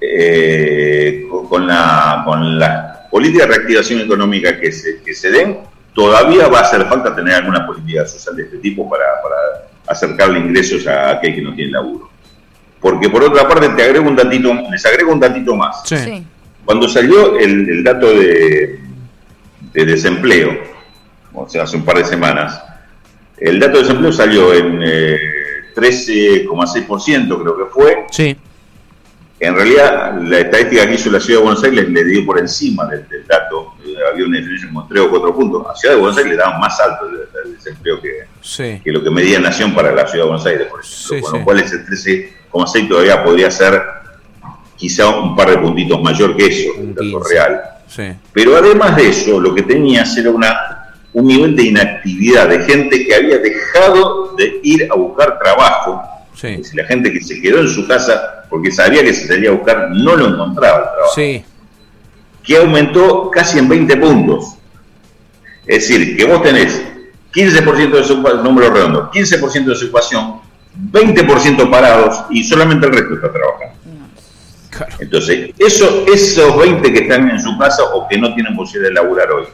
eh, 0.01 1.27
con, 1.31 1.49
con 1.49 1.67
la, 1.67 2.23
con 2.25 2.59
la 2.59 3.07
política 3.11 3.47
de 3.47 3.57
reactivación 3.57 4.01
económica 4.01 4.59
que 4.61 4.71
se, 4.73 5.03
que 5.03 5.15
se 5.15 5.31
den, 5.31 5.59
todavía 5.95 6.49
va 6.49 6.59
a 6.61 6.63
hacer 6.63 6.85
falta 6.87 7.15
tener 7.15 7.35
alguna 7.35 7.67
política 7.67 8.07
social 8.07 8.37
de 8.37 8.43
este 8.45 8.59
tipo 8.59 8.89
para, 8.89 9.05
para 9.23 9.37
acercarle 9.87 10.39
ingresos 10.41 10.87
a 10.87 11.11
aquel 11.13 11.35
que 11.35 11.43
no 11.43 11.55
tiene 11.55 11.73
laburo. 11.73 12.09
Porque 12.81 13.09
por 13.11 13.25
otra 13.25 13.49
parte, 13.49 13.69
te 13.71 13.83
agrego 13.83 14.09
un 14.09 14.15
datito, 14.17 14.53
les 14.71 14.85
agrego 14.87 15.13
un 15.13 15.19
datito 15.21 15.57
más. 15.57 15.83
Sí. 15.85 15.97
Sí. 15.97 16.25
Cuando 16.65 16.87
salió 16.89 17.39
el, 17.39 17.69
el 17.69 17.83
dato 17.83 18.07
de, 18.09 18.79
de 19.73 19.85
desempleo, 19.87 20.53
o 21.33 21.49
sea, 21.49 21.63
hace 21.65 21.77
un 21.77 21.85
par 21.85 21.97
de 21.99 22.05
semanas, 22.05 22.63
el 23.41 23.59
dato 23.61 23.79
de 23.79 23.83
desempleo 23.85 24.13
salió 24.13 24.53
en 24.55 24.81
eh, 24.83 25.19
13,6%, 25.75 27.43
creo 27.43 27.57
que 27.57 27.65
fue. 27.73 28.07
Sí. 28.11 28.37
En 29.41 29.55
realidad, 29.55 30.21
la 30.23 30.41
estadística 30.41 30.85
que 30.89 30.95
hizo 30.95 31.11
la 31.11 31.21
Ciudad 31.21 31.39
de 31.41 31.45
Buenos 31.45 31.63
Aires 31.63 31.89
le 31.89 32.05
dio 32.05 32.27
por 32.27 32.41
encima 32.41 32.87
del, 32.87 33.09
del 33.09 33.25
dato. 33.25 33.75
Eh, 33.87 33.95
había 34.13 34.27
una 34.27 34.39
diferencia 34.39 34.69
como 34.69 34.89
3 34.89 35.01
o 35.03 35.11
4 35.11 35.35
puntos. 35.35 35.67
A 35.69 35.77
Ciudad 35.77 35.95
de 35.95 36.01
Buenos 36.01 36.19
Aires 36.19 36.33
le 36.33 36.39
daban 36.39 36.61
más 36.61 36.81
alto 36.81 37.07
el, 37.09 37.47
el 37.47 37.55
desempleo 37.55 38.01
que, 38.01 38.25
Sí. 38.41 38.81
que 38.83 38.91
lo 38.91 39.03
que 39.05 39.11
medía 39.11 39.39
Nación 39.39 39.75
para 39.75 39.93
la 39.93 40.09
Ciudad 40.09 40.25
de 40.25 40.29
Buenos 40.31 40.47
Aires, 40.47 40.67
por 40.67 40.81
ejemplo. 40.81 40.99
Sí, 41.17 41.21
con 41.21 41.31
sí. 41.33 41.39
lo 41.39 41.45
cual 41.45 41.61
ese 41.61 41.77
13,6 41.87 42.89
todavía 42.89 43.23
podría 43.23 43.51
ser 43.53 43.81
quizá 44.77 45.09
un 45.09 45.37
par 45.37 45.51
de 45.51 45.59
puntitos 45.59 46.03
mayor 46.03 46.37
que 46.37 46.47
eso, 46.47 46.71
el 46.81 46.95
dato 46.95 47.03
15. 47.03 47.35
real. 47.35 47.61
Sí. 47.87 48.03
Pero 48.33 48.57
además 48.57 48.97
de 48.97 49.09
eso, 49.09 49.39
lo 49.41 49.55
que 49.55 49.63
tenías 49.63 50.17
era 50.17 50.31
una, 50.31 50.78
un 51.19 51.27
nivel 51.27 51.57
de 51.57 51.65
inactividad, 51.65 52.49
de 52.49 52.63
gente 52.63 53.05
que 53.05 53.15
había 53.15 53.39
dejado 53.39 54.35
de 54.37 54.61
ir 54.63 54.89
a 54.91 54.95
buscar 54.95 55.39
trabajo. 55.39 56.03
Sí. 56.35 56.49
Es 56.61 56.75
la 56.75 56.85
gente 56.85 57.13
que 57.13 57.21
se 57.21 57.41
quedó 57.41 57.61
en 57.61 57.69
su 57.69 57.87
casa 57.87 58.45
porque 58.49 58.71
sabía 58.71 59.03
que 59.03 59.13
se 59.13 59.27
salía 59.27 59.51
a 59.51 59.55
buscar, 59.55 59.91
no 59.91 60.17
lo 60.17 60.29
encontraba 60.29 60.79
el 60.79 60.85
trabajo. 60.85 61.15
Sí. 61.15 61.45
Que 62.45 62.57
aumentó 62.57 63.31
casi 63.31 63.59
en 63.59 63.69
20 63.69 63.97
puntos. 63.97 64.55
Es 65.67 65.89
decir, 65.89 66.17
que 66.17 66.25
vos 66.25 66.43
tenés 66.43 66.83
15% 67.35 67.91
de 67.91 67.99
desocupación, 67.99 68.45
número 68.45 68.71
redondo, 68.71 69.11
15% 69.11 69.53
de 69.53 69.71
desocupación, 69.71 70.41
20% 70.93 71.71
parados 71.71 72.25
y 72.31 72.45
solamente 72.45 72.87
el 72.87 72.93
resto 72.93 73.15
está 73.15 73.33
trabajando. 73.33 73.75
Claro. 74.71 74.97
Entonces, 75.01 75.51
eso, 75.59 76.07
esos 76.07 76.57
20 76.57 76.93
que 76.93 76.99
están 77.01 77.29
en 77.29 77.41
su 77.41 77.59
casa 77.59 77.83
o 77.93 78.07
que 78.07 78.17
no 78.17 78.33
tienen 78.35 78.55
posibilidad 78.55 78.91
de 78.91 78.95
laburar 78.95 79.31
hoy, 79.33 79.47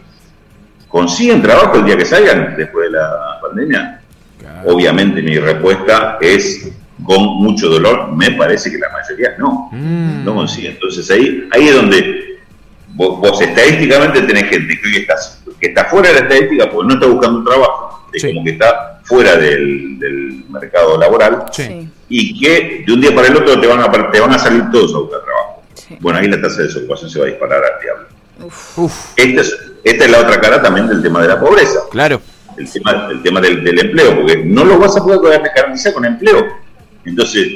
¿consiguen 0.98 1.42
trabajo 1.42 1.76
el 1.78 1.84
día 1.86 1.96
que 1.98 2.04
salgan 2.04 2.54
después 2.56 2.84
de 2.86 2.96
la 2.96 3.38
pandemia? 3.42 4.00
Claro. 4.38 4.70
Obviamente 4.72 5.20
mi 5.22 5.36
respuesta 5.38 6.18
es 6.20 6.70
con 7.04 7.20
mucho 7.42 7.68
dolor, 7.68 8.12
me 8.12 8.30
parece 8.30 8.70
que 8.70 8.78
la 8.78 8.88
mayoría 8.90 9.34
no, 9.36 9.68
Mm. 9.72 10.24
no 10.24 10.34
consigue. 10.36 10.68
Entonces 10.68 11.10
ahí, 11.10 11.48
ahí 11.50 11.66
es 11.68 11.74
donde 11.74 12.38
vos, 12.90 13.18
vos 13.18 13.40
estadísticamente 13.40 14.22
tenés 14.22 14.44
gente 14.44 14.78
que 14.80 14.86
hoy 14.88 14.96
está, 14.98 15.14
que 15.60 15.66
está 15.66 15.84
fuera 15.86 16.10
de 16.10 16.14
la 16.14 16.20
estadística 16.20 16.70
porque 16.70 16.86
no 16.88 16.94
está 16.94 17.06
buscando 17.08 17.38
un 17.40 17.44
trabajo, 17.44 18.06
es 18.12 18.22
Sí. 18.22 18.28
como 18.28 18.44
que 18.44 18.50
está 18.52 19.00
fuera 19.02 19.34
del, 19.36 19.98
del 19.98 20.44
mercado 20.48 20.96
laboral. 20.96 21.44
Sí. 21.50 21.88
y 22.08 22.38
que 22.38 22.84
de 22.86 22.92
un 22.92 23.00
día 23.00 23.12
para 23.14 23.26
el 23.26 23.36
otro 23.36 23.58
te 23.60 23.66
van 23.66 23.80
a, 23.80 23.90
te 24.12 24.20
van 24.20 24.32
a 24.32 24.38
salir 24.38 24.70
todos 24.70 24.94
a 24.94 24.98
buscar 24.98 25.20
trabajo. 25.24 25.62
Sí. 25.74 25.96
Bueno, 26.00 26.18
ahí 26.20 26.28
la 26.28 26.40
tasa 26.40 26.58
de 26.58 26.64
desocupación 26.68 27.10
se 27.10 27.18
va 27.18 27.24
a 27.24 27.28
disparar 27.28 27.60
al 27.64 27.80
diablo. 27.82 28.06
Uf. 28.42 29.12
Esta 29.16 29.40
es, 29.40 29.56
esta 29.84 30.04
es 30.04 30.10
la 30.10 30.18
otra 30.20 30.40
cara 30.40 30.60
también 30.62 30.86
del 30.88 31.02
tema 31.02 31.22
de 31.22 31.28
la 31.28 31.40
pobreza, 31.40 31.80
Claro. 31.90 32.20
el 32.56 32.70
tema, 32.70 33.08
el 33.10 33.22
tema 33.22 33.40
del, 33.40 33.62
del 33.64 33.78
empleo, 33.78 34.16
porque 34.16 34.44
no 34.44 34.64
lo 34.64 34.78
vas 34.78 34.96
a 34.96 35.04
poder 35.04 35.40
garantizar 35.54 35.92
con 35.92 36.04
empleo. 36.04 36.44
Entonces, 37.04 37.46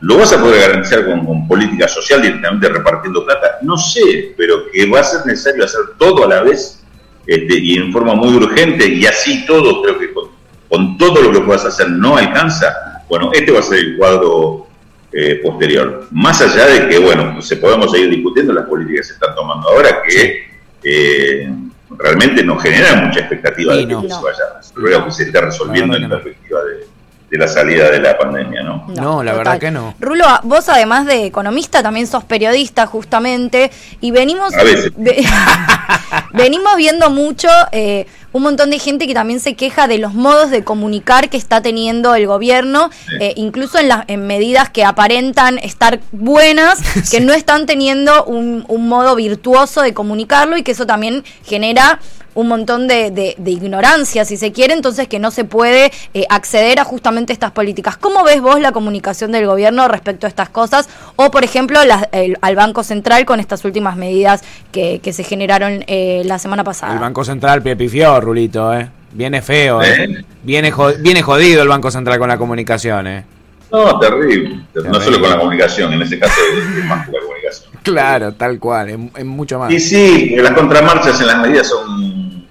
¿lo 0.00 0.18
vas 0.18 0.32
a 0.32 0.40
poder 0.40 0.60
garantizar 0.60 1.04
con, 1.06 1.26
con 1.26 1.48
política 1.48 1.88
social 1.88 2.22
directamente 2.22 2.68
repartiendo 2.68 3.24
plata? 3.24 3.58
No 3.62 3.76
sé, 3.76 4.34
pero 4.36 4.70
que 4.72 4.86
va 4.88 5.00
a 5.00 5.04
ser 5.04 5.26
necesario 5.26 5.64
hacer 5.64 5.80
todo 5.98 6.24
a 6.24 6.28
la 6.28 6.42
vez 6.42 6.82
este, 7.26 7.58
y 7.58 7.76
en 7.78 7.92
forma 7.92 8.14
muy 8.14 8.34
urgente 8.34 8.86
y 8.86 9.04
así 9.06 9.44
todo, 9.46 9.82
creo 9.82 9.98
que 9.98 10.12
con, 10.12 10.28
con 10.68 10.96
todo 10.98 11.20
lo 11.22 11.32
que 11.32 11.40
puedas 11.40 11.64
hacer 11.64 11.90
no 11.90 12.16
alcanza. 12.16 13.02
Bueno, 13.08 13.30
este 13.32 13.50
va 13.50 13.58
a 13.60 13.62
ser 13.62 13.78
el 13.78 13.96
cuadro 13.96 14.67
eh, 15.12 15.40
posterior. 15.42 16.06
Más 16.10 16.40
allá 16.40 16.66
de 16.66 16.88
que, 16.88 16.98
bueno, 16.98 17.40
se 17.40 17.56
podemos 17.56 17.90
seguir 17.92 18.10
discutiendo 18.10 18.52
las 18.52 18.66
políticas 18.66 19.00
que 19.06 19.08
se 19.08 19.12
están 19.14 19.34
tomando 19.34 19.68
ahora, 19.68 20.02
que 20.06 20.46
eh, 20.82 21.50
realmente 21.96 22.44
no 22.44 22.56
generan 22.58 23.06
mucha 23.06 23.20
expectativa 23.20 23.74
Sí, 23.74 23.80
de 23.80 23.86
que 23.86 23.92
no. 23.94 24.02
se 24.02 24.08
vaya 24.08 24.44
a 24.54 24.56
resolver 24.58 24.94
o 24.96 25.04
que 25.06 25.10
se 25.10 25.22
esté 25.24 25.40
resolviendo 25.40 25.96
en 25.96 26.08
perspectiva 26.08 26.60
de, 26.64 26.86
de 27.30 27.36
la 27.38 27.46
salida 27.46 27.90
de 27.90 28.00
la 28.00 28.16
pandemia, 28.16 28.62
¿no? 28.62 28.86
No, 28.96 29.22
la 29.22 29.34
verdad 29.34 29.58
que 29.58 29.70
no. 29.70 29.94
Rulo, 30.00 30.24
vos 30.44 30.68
además 30.70 31.04
de 31.06 31.26
economista 31.26 31.82
también 31.82 32.06
sos 32.06 32.24
periodista 32.24 32.86
justamente 32.86 33.70
y 34.00 34.10
venimos 34.12 34.54
A 34.54 34.62
veces. 34.64 34.92
ve- 34.96 35.22
venimos 36.32 36.76
viendo 36.76 37.10
mucho 37.10 37.48
eh, 37.72 38.06
un 38.32 38.42
montón 38.42 38.70
de 38.70 38.78
gente 38.78 39.06
que 39.06 39.14
también 39.14 39.40
se 39.40 39.54
queja 39.54 39.86
de 39.88 39.98
los 39.98 40.14
modos 40.14 40.50
de 40.50 40.64
comunicar 40.64 41.28
que 41.28 41.36
está 41.36 41.60
teniendo 41.62 42.14
el 42.14 42.26
gobierno, 42.26 42.90
Sí. 43.06 43.16
eh, 43.20 43.32
incluso 43.36 43.78
en 43.78 43.88
las 43.88 44.04
en 44.08 44.26
medidas 44.26 44.70
que 44.70 44.84
aparentan 44.84 45.58
estar 45.58 46.00
buenas, 46.12 46.78
que 47.10 47.20
no 47.20 47.32
están 47.34 47.66
teniendo 47.66 48.24
un, 48.24 48.64
un 48.68 48.88
modo 48.88 49.14
virtuoso 49.16 49.82
de 49.82 49.94
comunicarlo 49.94 50.56
y 50.56 50.62
que 50.62 50.72
eso 50.72 50.86
también 50.86 51.24
genera 51.44 51.98
un 52.38 52.46
montón 52.46 52.86
de, 52.86 53.10
de- 53.10 53.34
de 53.36 53.50
ignorancia, 53.50 54.24
si 54.24 54.36
se 54.36 54.52
quiere, 54.52 54.72
entonces 54.72 55.08
que 55.08 55.18
no 55.18 55.32
se 55.32 55.42
puede 55.44 55.90
eh, 56.14 56.24
acceder 56.28 56.78
a 56.78 56.84
justamente 56.84 57.32
estas 57.32 57.50
políticas. 57.50 57.96
¿Cómo 57.96 58.22
ves 58.22 58.40
vos 58.40 58.60
la 58.60 58.70
comunicación 58.70 59.32
del 59.32 59.44
gobierno 59.46 59.88
respecto 59.88 60.26
a 60.26 60.28
estas 60.28 60.48
cosas? 60.48 60.88
O, 61.16 61.32
por 61.32 61.42
ejemplo, 61.42 61.84
las- 61.84 62.06
el- 62.12 62.36
al 62.40 62.54
Banco 62.54 62.84
Central 62.84 63.24
con 63.24 63.40
estas 63.40 63.64
últimas 63.64 63.96
medidas 63.96 64.42
que, 64.70 65.00
que 65.00 65.12
se 65.12 65.24
generaron 65.24 65.82
eh, 65.88 66.22
la 66.26 66.38
semana 66.38 66.62
pasada. 66.62 66.92
El 66.92 67.00
Banco 67.00 67.24
Central 67.24 67.60
pipifió, 67.60 68.20
Rulito, 68.20 68.72
¿eh? 68.72 68.88
Viene 69.10 69.42
feo, 69.42 69.82
¿eh? 69.82 70.04
¿Eh? 70.04 70.24
Viene, 70.44 70.70
jo- 70.70 70.92
viene 71.00 71.22
jodido 71.22 71.62
el 71.62 71.68
Banco 71.68 71.90
Central 71.90 72.20
con 72.20 72.28
la 72.28 72.38
comunicación, 72.38 73.06
¿eh? 73.08 73.24
No, 73.72 73.98
terrible. 73.98 74.60
No 74.74 75.00
solo 75.00 75.20
con 75.20 75.28
la 75.30 75.38
comunicación, 75.38 75.92
en 75.92 76.02
ese 76.02 76.18
caso 76.18 76.34
es 76.78 76.84
más 76.86 77.04
que 77.06 77.12
la 77.12 77.20
comunicación. 77.20 77.68
Claro, 77.82 78.32
tal 78.32 78.58
cual, 78.58 79.10
es, 79.16 79.24
mucho 79.24 79.58
más. 79.58 79.70
Y 79.72 79.78
sí, 79.80 80.34
las 80.36 80.52
contramarchas 80.52 81.20
en 81.20 81.26
las 81.26 81.38
medidas 81.38 81.68
son 81.68 82.07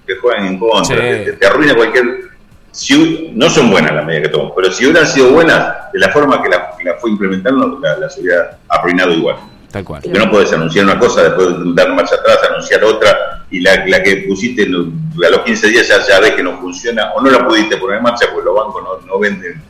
que 0.08 0.16
juegan 0.16 0.46
en 0.46 0.58
contra, 0.58 0.96
te, 0.96 1.46
arruina 1.46 1.74
cualquier... 1.74 2.28
Si, 2.72 3.30
no 3.34 3.48
son 3.50 3.70
buenas 3.70 3.92
las 3.92 4.04
medidas 4.04 4.28
que 4.28 4.32
toman, 4.34 4.52
pero 4.54 4.72
si 4.72 4.84
hubieran 4.84 5.06
sido 5.06 5.30
buenas, 5.30 5.92
de 5.92 5.98
la 5.98 6.10
forma 6.10 6.42
que 6.42 6.48
la, 6.48 6.74
fue 7.00 7.10
implementando, 7.10 7.78
la, 7.80 7.98
la 7.98 8.08
hubiera 8.18 8.58
arruinado 8.68 9.12
igual. 9.12 9.36
Tal 9.70 9.84
cual. 9.84 10.02
Porque 10.02 10.18
no 10.18 10.30
puedes 10.30 10.52
anunciar 10.52 10.84
una 10.84 10.98
cosa, 10.98 11.22
después 11.22 11.48
dar 11.74 11.94
marcha 11.94 12.14
atrás, 12.14 12.38
anunciar 12.50 12.84
otra, 12.84 13.44
y 13.50 13.60
la, 13.60 13.84
la 13.86 14.02
que 14.02 14.24
pusiste 14.28 14.64
a 14.64 15.30
los 15.30 15.40
15 15.44 15.68
días 15.68 15.88
ya, 15.88 16.06
ya 16.06 16.20
ves 16.20 16.32
que 16.32 16.42
no 16.42 16.58
funciona, 16.58 17.12
o 17.14 17.20
no 17.20 17.30
la 17.30 17.46
pudiste 17.46 17.76
poner 17.76 17.98
en 17.98 18.02
marcha 18.04 18.26
porque 18.32 18.46
los 18.46 18.54
bancos 18.54 18.82
no, 18.82 19.06
no 19.06 19.18
venden 19.18 19.62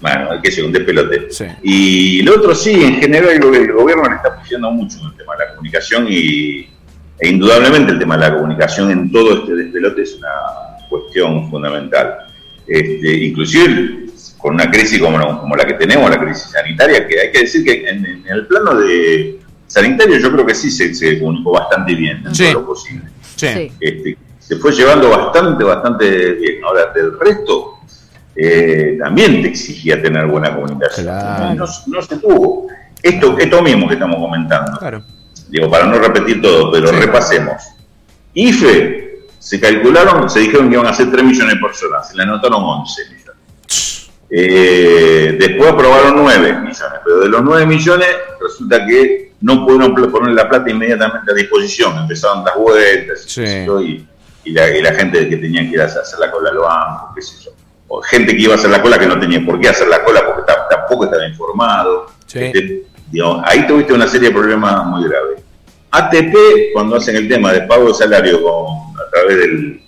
bueno, 0.00 0.30
hay 0.30 0.40
que 0.40 0.52
ser 0.52 0.64
un 0.64 0.72
despelote. 0.72 1.28
Y 1.62 2.22
lo 2.22 2.36
otro 2.36 2.54
sí, 2.54 2.72
en 2.72 2.96
general 2.96 3.30
el, 3.30 3.72
gobierno 3.72 4.08
le 4.08 4.16
está 4.16 4.28
apoyando 4.28 4.70
mucho 4.70 4.98
el 5.04 5.16
tema 5.16 5.34
de 5.36 5.44
la 5.44 5.50
comunicación 5.50 6.06
y 6.08 6.68
e 7.18 7.28
indudablemente 7.28 7.92
el 7.92 7.98
tema 7.98 8.16
de 8.16 8.28
la 8.28 8.34
comunicación 8.34 8.90
en 8.90 9.10
todo 9.10 9.38
este 9.38 9.54
despelote 9.54 10.02
es 10.02 10.14
una 10.16 10.28
cuestión 10.88 11.50
fundamental. 11.50 12.18
Este, 12.66 13.24
inclusive 13.24 14.06
con 14.38 14.54
una 14.54 14.70
crisis 14.70 15.00
como, 15.00 15.40
como, 15.40 15.56
la 15.56 15.64
que 15.64 15.74
tenemos, 15.74 16.10
la 16.10 16.18
crisis 16.18 16.50
sanitaria, 16.50 17.06
que 17.06 17.20
hay 17.20 17.32
que 17.32 17.40
decir 17.40 17.64
que 17.64 17.88
en, 17.88 18.24
el 18.28 18.46
plano 18.46 18.74
de 18.74 19.40
sanitario 19.66 20.18
yo 20.18 20.32
creo 20.32 20.46
que 20.46 20.54
sí 20.54 20.70
se, 20.70 20.94
se 20.94 21.18
comunicó 21.18 21.52
bastante 21.52 21.94
bien 21.94 22.22
en 22.26 22.32
todo 22.32 22.52
lo 22.52 22.66
posible. 22.66 23.06
Este, 23.80 24.16
se 24.38 24.56
fue 24.56 24.72
llevando 24.72 25.10
bastante, 25.10 25.64
bastante 25.64 26.32
bien. 26.34 26.64
Ahora, 26.64 26.92
del 26.94 27.18
resto, 27.18 27.80
eh, 28.36 28.96
también 28.98 29.42
te 29.42 29.48
exigía 29.48 30.00
tener 30.00 30.26
buena 30.26 30.54
comunicación. 30.54 31.06
No, 31.56 32.02
se 32.02 32.16
tuvo. 32.18 32.68
Esto, 33.02 33.38
esto 33.38 33.62
mismo 33.62 33.88
que 33.88 33.94
estamos 33.94 34.16
comentando. 34.16 34.78
Digo, 35.48 35.70
para 35.70 35.86
no 35.86 35.98
repetir 35.98 36.42
todo, 36.42 36.70
pero 36.72 36.90
repasemos. 36.92 37.62
IFE, 38.34 39.20
se 39.38 39.60
calcularon, 39.60 40.28
se 40.28 40.40
dijeron 40.40 40.68
que 40.68 40.74
iban 40.74 40.86
a 40.86 40.92
ser 40.92 41.10
3 41.10 41.24
millones 41.24 41.54
de 41.54 41.60
personas, 41.60 42.08
se 42.08 42.16
le 42.16 42.22
anotaron 42.24 42.62
11 42.62 43.02
millones. 43.04 44.10
Eh, 44.28 45.36
después 45.38 45.70
aprobaron 45.70 46.16
9 46.16 46.52
millones, 46.54 47.00
pero 47.04 47.20
de 47.20 47.28
los 47.28 47.42
9 47.42 47.66
millones 47.66 48.08
resulta 48.40 48.84
que 48.84 49.32
no 49.40 49.64
pudieron 49.64 49.94
poner 49.94 50.34
la 50.34 50.48
plata 50.48 50.70
inmediatamente 50.70 51.30
a 51.30 51.34
disposición, 51.34 51.96
empezaron 51.98 52.44
las 52.44 52.56
vueltas 52.56 53.38
y, 53.38 54.52
la, 54.52 54.94
gente 54.94 55.28
que 55.28 55.36
tenía 55.36 55.62
que 55.62 55.74
ir 55.74 55.80
a 55.80 55.84
hacer 55.84 56.18
la 56.18 56.30
cola 56.30 56.50
a 56.50 56.52
los 56.52 56.64
bancos, 56.64 57.10
qué 57.14 57.22
sé 57.22 57.44
yo 57.44 57.50
o 57.88 58.02
gente 58.02 58.36
que 58.36 58.42
iba 58.42 58.54
a 58.54 58.56
hacer 58.56 58.70
la 58.70 58.82
cola 58.82 58.98
que 58.98 59.06
no 59.06 59.18
tenía 59.18 59.44
por 59.44 59.60
qué 59.60 59.68
hacer 59.68 59.88
la 59.88 60.02
cola 60.02 60.24
porque 60.26 60.52
tampoco 60.68 61.04
estaba 61.04 61.26
informado. 61.26 62.06
Este, 62.32 62.84
ahí 63.44 63.66
tuviste 63.66 63.92
una 63.92 64.06
serie 64.06 64.28
de 64.28 64.34
problemas 64.34 64.86
muy 64.86 65.08
graves. 65.08 65.42
ATP, 65.90 66.72
cuando 66.72 66.96
hacen 66.96 67.16
el 67.16 67.28
tema 67.28 67.52
de 67.52 67.62
pago 67.62 67.88
de 67.88 67.94
salario 67.94 68.42
con, 68.42 68.66
a 69.00 69.10
través 69.10 69.36
del, 69.38 69.80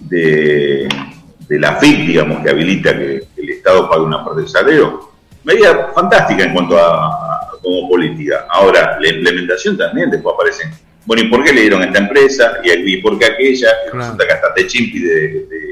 de, 0.00 1.58
la 1.58 1.76
FIP, 1.76 2.06
digamos, 2.06 2.42
que 2.42 2.50
habilita 2.50 2.96
que, 2.96 3.26
el 3.36 3.50
Estado 3.50 3.88
pague 3.88 4.02
una 4.02 4.24
parte 4.24 4.40
del 4.42 4.48
salario, 4.48 5.10
medida 5.44 5.90
fantástica 5.94 6.44
en 6.44 6.52
cuanto 6.52 6.78
a, 6.78 7.48
como 7.62 7.88
política. 7.88 8.46
Ahora, 8.50 8.98
la 9.00 9.08
implementación 9.08 9.76
también, 9.76 10.10
después 10.10 10.34
aparecen, 10.34 10.70
bueno, 11.06 11.22
¿y 11.22 11.28
por 11.28 11.42
qué 11.42 11.52
le 11.52 11.62
dieron 11.62 11.82
a 11.82 11.86
esta 11.86 11.98
empresa? 11.98 12.58
¿Y, 12.62 12.98
por 12.98 13.18
qué 13.18 13.26
aquella? 13.26 13.68
resulta 13.92 14.26
que 14.26 14.32
hasta 14.32 14.54
Techimpi 14.54 14.98
de, 14.98 15.28
de 15.46 15.70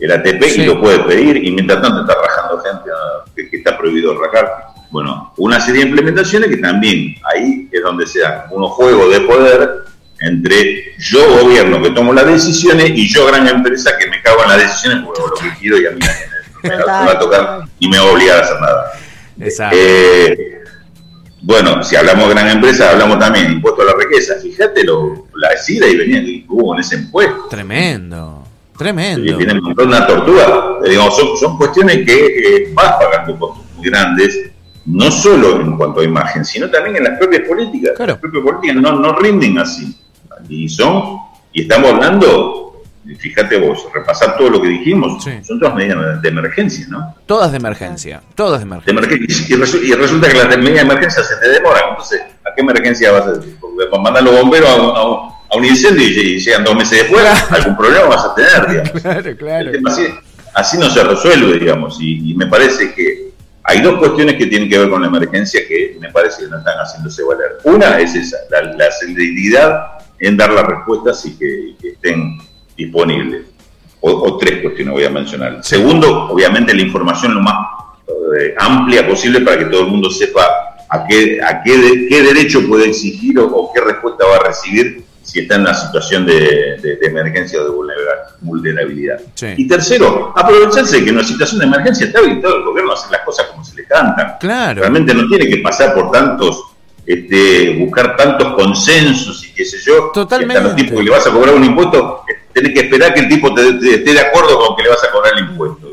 el 0.00 0.12
ATP 0.12 0.42
y 0.56 0.64
lo 0.64 0.80
puede 0.80 0.98
pedir 1.00 1.36
y 1.44 1.50
mientras 1.50 1.80
tanto 1.80 2.00
está 2.00 2.14
rajando 2.14 2.62
gente 2.62 2.90
que, 3.50 3.56
está 3.56 3.78
prohibido 3.78 4.18
rajar. 4.20 4.73
Bueno, 4.94 5.32
una 5.38 5.58
serie 5.60 5.80
de 5.80 5.88
implementaciones 5.88 6.48
que 6.48 6.58
también 6.58 7.16
ahí 7.24 7.68
es 7.72 7.82
donde 7.82 8.06
se 8.06 8.20
dan 8.20 8.44
unos 8.52 8.70
juegos 8.70 9.12
de 9.12 9.22
poder 9.22 9.86
entre 10.20 10.94
yo 11.00 11.40
gobierno 11.42 11.82
que 11.82 11.90
tomo 11.90 12.12
las 12.12 12.24
decisiones 12.24 12.92
y 12.94 13.12
yo 13.12 13.26
gran 13.26 13.48
empresa 13.48 13.98
que 13.98 14.06
me 14.06 14.22
cago 14.22 14.44
en 14.44 14.50
las 14.50 14.58
decisiones 14.58 15.04
porque 15.04 15.20
lo 15.20 15.34
que 15.34 15.58
quiero 15.58 15.80
y 15.80 15.86
a 15.88 15.90
mí 15.90 15.98
me, 16.62 16.76
va 16.76 17.10
a 17.10 17.18
tocar 17.18 17.64
y 17.80 17.88
me 17.88 17.98
va 17.98 18.04
a 18.04 18.12
obligar 18.12 18.38
a 18.38 18.42
hacer 18.42 18.60
nada. 18.60 18.92
Exacto. 19.40 19.76
Eh, 19.76 20.62
bueno, 21.42 21.82
si 21.82 21.96
hablamos 21.96 22.28
de 22.28 22.34
gran 22.34 22.48
empresa, 22.50 22.90
hablamos 22.90 23.18
también 23.18 23.48
de 23.48 23.52
impuesto 23.54 23.82
a 23.82 23.86
la 23.86 23.94
riqueza. 23.94 24.34
Fíjate 24.40 24.84
lo, 24.84 25.26
la 25.34 25.50
decida 25.50 25.88
y 25.88 25.96
venía 25.96 26.22
que 26.22 26.44
hubo 26.48 26.72
en 26.72 26.82
ese 26.82 26.94
impuesto. 26.94 27.48
Tremendo. 27.50 28.44
Tremendo. 28.78 29.32
Y 29.32 29.36
tienen 29.38 29.60
una 29.60 30.06
tortuga. 30.06 30.78
Eh, 30.84 30.90
digamos, 30.90 31.16
son, 31.16 31.58
cuestiones 31.58 32.06
que 32.06 32.26
eh, 32.26 32.70
vas 32.72 32.92
pagando 32.92 33.36
costos 33.40 33.64
muy 33.74 33.90
grandes, 33.90 34.53
no 34.86 35.10
solo 35.10 35.60
en 35.60 35.76
cuanto 35.76 36.00
a 36.00 36.04
imagen, 36.04 36.44
sino 36.44 36.70
también 36.70 36.96
en 36.96 37.04
las 37.04 37.18
propias 37.18 37.42
políticas. 37.48 37.94
Las 37.98 38.18
propias 38.18 38.44
políticas 38.44 38.76
no, 38.76 38.92
no 38.92 39.12
rinden 39.16 39.58
así. 39.58 39.96
Y 40.48 40.68
son, 40.68 41.18
y 41.52 41.62
estamos 41.62 41.92
hablando, 41.92 42.82
fíjate 43.18 43.58
vos, 43.58 43.86
repasar 43.94 44.36
todo 44.36 44.50
lo 44.50 44.62
que 44.62 44.68
dijimos, 44.68 45.24
son 45.42 45.60
todas 45.60 45.74
medidas 45.74 46.20
de 46.20 46.28
emergencia, 46.28 46.86
¿no? 46.88 47.14
Todas 47.26 47.50
de 47.52 47.58
emergencia, 47.58 48.22
todas 48.34 48.60
de 48.60 48.64
emergencia. 48.64 48.92
Y, 49.48 49.94
resulta 49.94 50.28
que 50.28 50.38
las 50.38 50.48
medidas 50.58 50.74
de 50.74 50.80
emergencia 50.80 51.22
se 51.22 51.36
te 51.36 51.48
demoran. 51.48 51.90
Entonces, 51.90 52.20
¿a 52.44 52.54
qué 52.54 52.60
emergencia 52.60 53.12
vas 53.12 53.26
a 53.26 53.32
decir? 53.32 53.58
mandar 54.02 54.22
los 54.22 54.34
bomberos 54.34 54.68
a, 54.68 55.34
a 55.54 55.56
un 55.56 55.64
incendio 55.64 56.06
y, 56.06 56.40
llegan 56.40 56.64
dos 56.64 56.76
meses 56.76 56.98
después, 57.02 57.24
algún 57.50 57.76
problema 57.76 58.06
vas 58.06 58.24
a 58.24 58.34
tener, 58.34 58.68
digamos. 58.68 59.02
Claro, 59.02 59.36
claro. 59.36 59.70
Así, 60.54 60.78
no 60.78 60.88
se 60.88 61.02
resuelve, 61.02 61.58
digamos, 61.58 61.98
y, 62.00 62.34
me 62.34 62.46
parece 62.46 62.94
que 62.94 63.23
hay 63.66 63.80
dos 63.80 63.98
cuestiones 63.98 64.36
que 64.36 64.46
tienen 64.46 64.68
que 64.68 64.78
ver 64.78 64.90
con 64.90 65.00
la 65.00 65.08
emergencia 65.08 65.66
que 65.66 65.96
me 65.98 66.10
parece 66.10 66.44
que 66.44 66.50
no 66.50 66.58
están 66.58 66.76
haciéndose 66.76 67.22
valer. 67.24 67.58
Una 67.64 67.98
es 67.98 68.14
esa, 68.14 68.36
la, 68.50 68.90
celeridad 68.92 69.86
en 70.20 70.36
dar 70.36 70.52
las 70.52 70.66
respuestas 70.66 71.24
y 71.24 71.38
que, 71.38 71.88
estén 71.88 72.38
disponibles. 72.76 73.46
O, 74.00 74.36
tres 74.36 74.60
cuestiones 74.60 74.92
voy 74.92 75.04
a 75.04 75.10
mencionar. 75.10 75.64
Segundo, 75.64 76.24
obviamente 76.26 76.74
la 76.74 76.82
información 76.82 77.34
lo 77.34 77.40
más 77.40 77.56
eh, 78.38 78.54
amplia 78.58 79.08
posible 79.08 79.40
para 79.40 79.58
que 79.58 79.64
todo 79.64 79.80
el 79.80 79.86
mundo 79.86 80.10
sepa 80.10 80.76
a 80.90 81.06
qué, 81.06 81.40
a 81.42 81.62
qué, 81.62 82.06
qué 82.10 82.22
derecho 82.22 82.68
puede 82.68 82.88
exigir 82.88 83.38
o, 83.38 83.70
qué 83.74 83.80
respuesta 83.80 84.26
va 84.26 84.36
a 84.36 84.48
recibir 84.48 85.04
si 85.34 85.40
está 85.40 85.56
en 85.56 85.62
una 85.62 85.74
situación 85.74 86.24
de, 86.26 86.78
emergencia 87.02 87.60
o 87.60 87.64
de 87.64 87.70
vulnerabilidad. 88.40 89.20
Y 89.56 89.66
tercero, 89.66 90.32
aprovecharse 90.36 90.98
de 90.98 91.02
que 91.02 91.10
en 91.10 91.16
una 91.16 91.26
situación 91.26 91.58
de 91.58 91.66
emergencia 91.66 92.06
está 92.06 92.20
habilitado 92.20 92.58
el 92.58 92.62
gobierno 92.62 92.92
a 92.92 92.94
hacer 92.94 93.10
las 93.10 93.22
cosas 93.22 93.46
como 93.46 93.64
se 93.64 93.74
le 93.74 93.84
cantan. 93.84 94.36
Claro. 94.38 94.82
Realmente 94.82 95.12
no 95.12 95.26
tiene 95.26 95.48
que 95.48 95.56
pasar 95.56 95.92
por 95.92 96.12
tantos, 96.12 96.62
este, 97.04 97.76
buscar 97.80 98.14
tantos 98.16 98.54
consensos 98.54 99.44
y 99.44 99.52
qué 99.54 99.64
sé 99.64 99.78
yo. 99.84 100.12
Totalmente. 100.14 100.62
los 100.62 100.76
tipos 100.76 100.98
que 100.98 101.02
le 101.02 101.10
vas 101.10 101.26
a 101.26 101.32
cobrar 101.32 101.56
un 101.56 101.64
impuesto, 101.64 102.22
tenés 102.52 102.72
que 102.72 102.80
esperar 102.82 103.12
que 103.12 103.20
el 103.20 103.28
tipo 103.28 103.52
te, 103.52 103.70
esté 103.70 104.12
de 104.12 104.20
acuerdo 104.20 104.56
con 104.56 104.76
que 104.76 104.84
le 104.84 104.90
vas 104.90 105.02
a 105.02 105.10
cobrar 105.10 105.32
el 105.36 105.50
impuesto. 105.50 105.90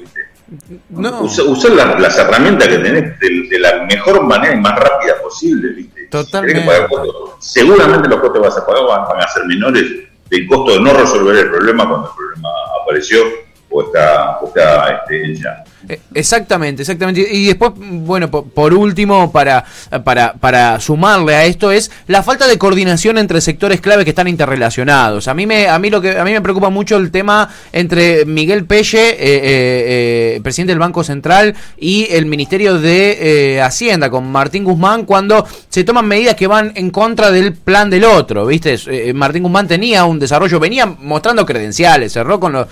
No. 0.90 1.22
usar 1.24 1.72
las, 1.72 2.18
herramientas 2.20 2.68
que 2.68 2.78
tenés 2.78 3.20
de, 3.20 3.58
la 3.58 3.86
mejor 3.86 4.24
manera 4.24 4.54
y 4.54 4.60
más 4.60 4.78
rápida 4.78 5.20
posible. 5.20 5.70
¿viste? 5.70 5.91
Totalmente. 6.12 6.70
seguramente 7.40 8.10
los 8.10 8.20
costos 8.20 8.34
que 8.34 8.48
vas 8.48 8.58
a 8.58 8.66
pagar 8.66 8.84
van, 8.86 9.22
a 9.22 9.28
ser 9.30 9.46
menores 9.46 9.86
del 10.30 10.48
costo 10.48 10.74
de 10.74 10.82
no 10.82 10.94
resolver 10.94 11.38
el 11.38 11.50
problema 11.50 11.88
cuando 11.88 12.10
el 12.10 12.16
problema 12.16 12.50
apareció 12.82 13.22
o 13.70 13.84
está, 13.84 14.40
o 14.40 14.48
está 14.48 14.90
este, 14.90 15.36
ya. 15.36 15.64
Eh, 15.90 16.00
exactamente, 16.14 16.84
exactamente. 16.84 17.28
Y 17.32 17.46
después, 17.46 17.72
bueno, 17.76 18.30
por, 18.30 18.74
último, 18.74 19.32
para, 19.32 19.66
para, 20.04 20.34
para 20.34 20.80
sumarle 20.80 21.36
a 21.36 21.46
esto 21.46 21.72
es 21.72 21.92
la 22.08 22.24
falta 22.24 22.48
de 22.48 22.58
coordinación 22.58 23.18
entre 23.18 23.42
sectores 23.42 23.82
clave 23.82 24.04
que 24.04 24.12
están 24.12 24.28
interrelacionados. 24.28 25.28
A 25.28 25.34
mí 25.34 25.48
me, 25.48 25.68
a 25.68 25.80
mí 25.80 25.90
lo 25.90 26.02
que 26.02 26.18
a 26.18 26.24
mí 26.24 26.32
me 26.32 26.42
preocupa 26.42 26.70
mucho 26.70 26.98
el 26.98 27.12
tema 27.12 27.50
entre 27.72 28.26
Miguel 28.26 28.66
Pelle, 28.66 29.10
eh, 29.12 29.18
eh, 29.20 30.40
presidente 30.44 30.72
del 30.72 30.80
Banco 30.80 31.04
Central, 31.04 31.56
y 31.78 32.08
el 32.12 32.26
Ministerio 32.26 32.80
de 32.80 33.62
Hacienda 33.64 34.10
con 34.10 34.32
Martín 34.32 34.64
Guzmán 34.64 35.06
cuando 35.06 35.46
se 35.70 35.84
toman 35.84 36.08
medidas 36.08 36.36
que 36.36 36.48
van 36.48 36.72
en 36.76 36.92
contra 36.92 37.32
del 37.32 37.54
plan 37.54 37.90
del 37.90 38.04
otro. 38.04 38.46
¿Viste? 38.46 39.14
Martín 39.14 39.44
Guzmán 39.44 39.68
tenía 39.68 40.06
un 40.06 40.20
desarrollo, 40.20 40.60
venía 40.60 40.86
mostrando 40.86 41.46
credenciales, 41.46 42.14
cerró 42.14 42.40
con 42.40 42.54
los, 42.54 42.68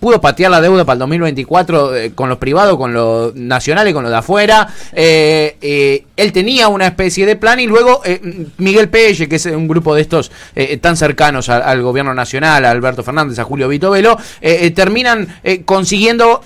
pudo 0.00 0.20
patear 0.20 0.50
la 0.50 0.60
deuda 0.60 0.84
para 0.84 0.94
el 0.94 1.00
2024 1.00 2.07
con 2.14 2.28
los 2.28 2.38
privados, 2.38 2.76
con 2.76 2.92
los 2.92 3.34
nacionales, 3.34 3.94
con 3.94 4.02
los 4.02 4.10
de 4.10 4.18
afuera. 4.18 4.68
Eh, 4.92 5.56
eh, 5.60 6.04
él 6.16 6.32
tenía 6.32 6.68
una 6.68 6.86
especie 6.86 7.26
de 7.26 7.36
plan 7.36 7.60
y 7.60 7.66
luego 7.66 8.02
eh, 8.04 8.46
Miguel 8.58 8.88
Pelle, 8.88 9.28
que 9.28 9.36
es 9.36 9.46
un 9.46 9.68
grupo 9.68 9.94
de 9.94 10.02
estos 10.02 10.30
tan 10.80 10.96
cercanos 10.96 11.48
al 11.48 11.82
gobierno 11.82 12.14
nacional, 12.14 12.64
a 12.64 12.70
Alberto 12.70 13.02
Fernández, 13.02 13.38
a 13.38 13.44
Julio 13.44 13.68
Vitovelo, 13.68 14.18
terminan 14.74 15.28
consiguiendo 15.64 16.42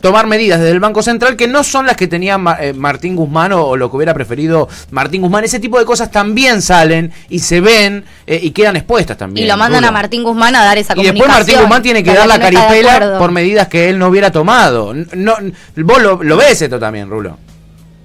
tomar 0.00 0.26
medidas 0.26 0.60
desde 0.60 0.72
el 0.72 0.80
Banco 0.80 1.02
Central 1.02 1.36
que 1.36 1.48
no 1.48 1.64
son 1.64 1.86
las 1.86 1.96
que 1.96 2.06
tenía 2.06 2.36
Martín 2.36 3.16
Guzmán 3.16 3.52
o, 3.52 3.76
lo 3.76 3.90
que 3.90 3.96
hubiera 3.96 4.12
preferido 4.12 4.68
Martín 4.90 5.22
Guzmán. 5.22 5.44
Ese 5.44 5.60
tipo 5.60 5.78
de 5.78 5.84
cosas 5.84 6.10
también 6.10 6.60
salen 6.60 7.12
y 7.30 7.38
se 7.38 7.60
ven 7.60 8.04
y 8.26 8.50
quedan 8.50 8.76
expuestas 8.76 9.16
también. 9.16 9.46
Y 9.46 9.48
lo 9.48 9.56
mandan 9.56 9.84
a 9.84 9.90
Martín 9.90 10.22
Guzmán 10.22 10.54
a 10.56 10.64
dar 10.64 10.76
esa 10.76 10.94
comunicación. 10.94 11.16
Y 11.16 11.20
después 11.20 11.38
Martín 11.38 11.60
Guzmán 11.60 11.82
tiene 11.82 12.02
que 12.02 12.14
dar 12.14 12.28
la 12.28 12.38
caripela 12.38 13.18
por 13.18 13.30
medidas 13.30 13.68
que 13.68 13.88
él 13.88 13.98
no 13.98 14.08
hubiera 14.08 14.30
tomado. 14.30 14.94
No, 15.12 15.36
vos 15.76 16.02
lo, 16.02 16.22
lo 16.22 16.36
ves 16.36 16.62
esto 16.62 16.78
también, 16.78 17.10
Rulo. 17.10 17.38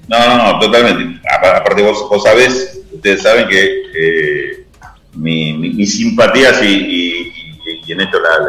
No, 0.07 0.17
no, 0.17 0.37
no, 0.37 0.59
totalmente. 0.59 1.21
Aparte 1.29 1.83
vos, 1.83 2.07
vos 2.09 2.23
sabés, 2.23 2.81
ustedes 2.91 3.21
saben 3.21 3.47
que 3.47 3.83
eh, 3.95 4.65
mi, 5.13 5.53
mi, 5.53 5.69
mis 5.69 5.97
simpatías 5.97 6.61
y, 6.63 6.65
y, 6.65 7.81
y, 7.85 7.91
en 7.91 8.01
esto 8.01 8.19
la, 8.19 8.29
la, 8.39 8.45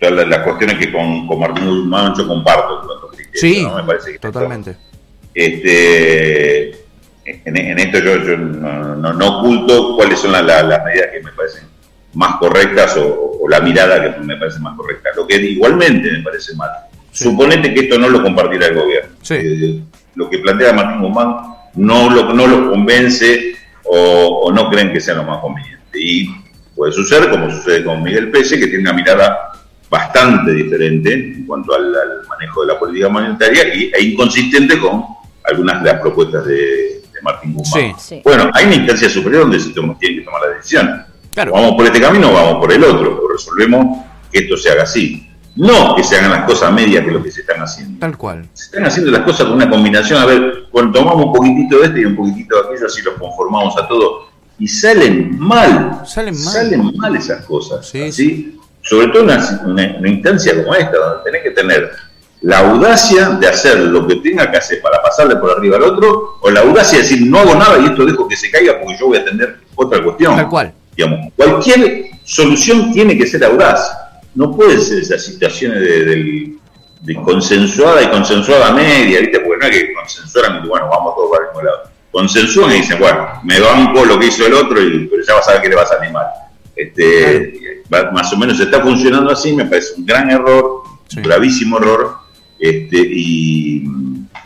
la, 0.00 0.10
la, 0.10 0.24
las 0.26 0.38
cuestiones 0.40 0.78
que 0.78 0.92
con, 0.92 1.26
con 1.26 1.38
Martín 1.38 1.66
Guzmán 1.66 2.14
yo 2.16 2.26
comparto. 2.26 3.00
Sí, 3.34 3.62
¿no? 3.62 3.76
Me 3.76 3.84
parece 3.84 4.12
que 4.12 4.18
totalmente. 4.18 4.70
Esto, 4.70 4.80
este, 5.34 6.70
en, 7.24 7.56
en, 7.56 7.78
esto 7.78 7.98
yo, 7.98 8.16
yo 8.24 8.36
no, 8.36 8.96
no, 8.96 9.12
no, 9.12 9.38
oculto 9.38 9.96
cuáles 9.96 10.18
son 10.18 10.32
las 10.32 10.44
medidas 10.84 11.08
que 11.12 11.20
me 11.22 11.32
parecen 11.32 11.64
más 12.14 12.36
correctas 12.36 12.96
o, 12.96 13.29
la 13.50 13.60
mirada 13.60 14.14
que 14.14 14.20
me 14.20 14.36
parece 14.36 14.60
más 14.60 14.76
correcta. 14.76 15.10
Lo 15.16 15.26
que 15.26 15.36
igualmente 15.36 16.10
me 16.10 16.22
parece 16.22 16.54
mal. 16.54 16.70
Sí. 17.10 17.24
Suponete 17.24 17.74
que 17.74 17.80
esto 17.80 17.98
no 17.98 18.08
lo 18.08 18.22
compartirá 18.22 18.68
el 18.68 18.74
gobierno. 18.76 19.10
Sí. 19.22 19.34
Eh, 19.34 19.80
lo 20.14 20.30
que 20.30 20.38
plantea 20.38 20.72
Martín 20.72 21.02
Guzmán 21.02 21.36
no 21.74 22.10
lo, 22.10 22.32
no 22.32 22.46
lo 22.46 22.70
convence 22.70 23.54
o, 23.84 24.42
o, 24.44 24.52
no 24.52 24.70
creen 24.70 24.92
que 24.92 25.00
sea 25.00 25.14
lo 25.14 25.24
más 25.24 25.40
conveniente. 25.40 25.98
Y 26.00 26.30
puede 26.76 26.92
suceder, 26.92 27.28
como 27.28 27.50
sucede 27.50 27.84
con 27.84 28.02
Miguel 28.02 28.30
Pese, 28.30 28.58
que 28.58 28.68
tiene 28.68 28.82
una 28.82 28.92
mirada 28.92 29.50
bastante 29.90 30.52
diferente 30.52 31.12
en 31.12 31.44
cuanto 31.44 31.74
al, 31.74 31.86
al 31.86 32.26
manejo 32.28 32.60
de 32.60 32.68
la 32.68 32.78
política 32.78 33.08
monetaria 33.08 33.74
y, 33.74 33.90
e 33.92 34.02
inconsistente 34.04 34.78
con 34.78 35.02
algunas 35.44 35.82
de 35.82 35.92
las 35.92 36.00
propuestas 36.00 36.46
de, 36.46 36.54
de 36.54 37.20
Martín 37.22 37.54
Guzmán. 37.54 37.82
Sí, 37.82 37.94
sí. 37.98 38.22
Bueno, 38.22 38.48
hay 38.54 38.66
una 38.66 38.76
instancia 38.76 39.10
superior 39.10 39.42
donde 39.42 39.58
se 39.58 39.70
tiene 39.70 39.96
que 39.98 40.20
tomar 40.20 40.42
la 40.42 40.54
decisión. 40.54 41.09
Claro. 41.32 41.52
Vamos 41.52 41.74
por 41.74 41.86
este 41.86 42.00
camino 42.00 42.30
o 42.30 42.32
vamos 42.32 42.56
por 42.56 42.72
el 42.72 42.82
otro, 42.82 43.22
o 43.24 43.32
resolvemos 43.32 44.04
que 44.32 44.40
esto 44.40 44.56
se 44.56 44.70
haga 44.70 44.82
así. 44.84 45.26
No 45.56 45.96
que 45.96 46.04
se 46.04 46.16
hagan 46.16 46.30
las 46.30 46.44
cosas 46.44 46.72
medias 46.72 47.04
que 47.04 47.10
lo 47.10 47.22
que 47.22 47.30
se 47.30 47.40
están 47.40 47.60
haciendo. 47.60 47.98
Tal 47.98 48.16
cual. 48.16 48.48
Se 48.52 48.66
están 48.66 48.86
haciendo 48.86 49.10
las 49.10 49.22
cosas 49.22 49.46
con 49.46 49.54
una 49.54 49.68
combinación, 49.68 50.20
a 50.20 50.26
ver, 50.26 50.68
cuando 50.70 50.98
tomamos 50.98 51.26
un 51.26 51.32
poquitito 51.32 51.78
de 51.78 51.86
este 51.86 52.00
y 52.00 52.04
un 52.04 52.16
poquitito 52.16 52.56
de 52.56 52.68
aquello, 52.68 52.86
así 52.86 53.02
los 53.02 53.14
conformamos 53.14 53.76
a 53.76 53.86
todos. 53.88 54.28
Y 54.58 54.68
salen 54.68 55.38
mal. 55.38 56.02
Salen 56.06 56.34
mal. 56.34 56.54
Salen 56.54 56.96
mal 56.96 57.16
esas 57.16 57.44
cosas. 57.44 57.86
Sí. 57.86 58.12
¿sí? 58.12 58.60
Sobre 58.82 59.08
todo 59.08 59.22
en 59.22 59.30
una, 59.30 59.60
una, 59.64 59.96
una, 59.98 60.08
instancia 60.08 60.54
como 60.62 60.74
esta, 60.74 60.96
donde 60.96 61.24
tenés 61.24 61.42
que 61.42 61.50
tener 61.50 61.90
la 62.42 62.58
audacia 62.60 63.30
de 63.30 63.46
hacer 63.46 63.78
lo 63.78 64.06
que 64.06 64.16
tenga 64.16 64.50
que 64.50 64.56
hacer 64.56 64.80
para 64.80 65.02
pasarle 65.02 65.36
por 65.36 65.50
arriba 65.50 65.76
al 65.76 65.82
otro, 65.82 66.38
o 66.40 66.50
la 66.50 66.60
audacia 66.60 66.98
de 66.98 67.04
decir, 67.04 67.26
no 67.26 67.38
hago 67.38 67.54
nada 67.54 67.78
y 67.78 67.86
esto 67.86 68.06
dejo 68.06 68.26
que 68.26 68.36
se 68.36 68.50
caiga 68.50 68.78
porque 68.80 68.96
yo 68.98 69.08
voy 69.08 69.18
a 69.18 69.20
atender 69.20 69.58
otra 69.74 70.02
cuestión. 70.02 70.36
Tal 70.36 70.48
cual. 70.48 70.72
Digamos, 71.00 71.32
cualquier 71.34 72.10
solución 72.24 72.92
tiene 72.92 73.16
que 73.16 73.26
ser 73.26 73.42
audaz 73.44 73.90
no 74.34 74.54
puede 74.54 74.78
ser 74.78 74.98
esas 74.98 75.24
situaciones 75.24 75.80
de, 75.80 76.04
de, 76.04 76.52
de, 77.00 77.14
consensuada 77.16 78.02
y 78.02 78.10
consensuada 78.10 78.72
media, 78.72 79.20
¿viste? 79.20 79.40
Porque 79.40 79.58
no 79.58 79.64
hay 79.64 79.72
que 79.72 79.94
consensuar, 79.94 80.66
bueno, 80.68 80.88
vamos 80.90 81.14
todos 81.16 81.30
para 81.30 81.44
el 81.44 81.50
mismo 81.50 81.62
lado. 81.62 81.90
Consensúan 82.12 82.70
y 82.72 82.74
dicen, 82.74 82.98
bueno, 82.98 83.28
me 83.44 83.58
banco 83.60 84.04
lo 84.04 84.18
que 84.18 84.26
hizo 84.26 84.46
el 84.46 84.52
otro, 84.52 84.80
y, 84.80 85.06
pero 85.06 85.22
ya 85.26 85.34
vas 85.34 85.48
a 85.48 85.52
ver 85.52 85.62
que 85.62 85.68
le 85.70 85.76
vas 85.76 85.90
a 85.90 86.02
animar. 86.02 86.26
Este. 86.76 87.82
Más 87.88 88.30
o 88.32 88.36
menos 88.36 88.60
está 88.60 88.80
funcionando 88.80 89.32
así, 89.32 89.54
me 89.54 89.64
parece 89.64 89.94
un 89.96 90.04
gran 90.04 90.30
error, 90.30 90.82
sí. 91.08 91.16
un 91.16 91.22
gravísimo 91.22 91.78
error, 91.78 92.18
este, 92.58 92.98
y, 92.98 93.84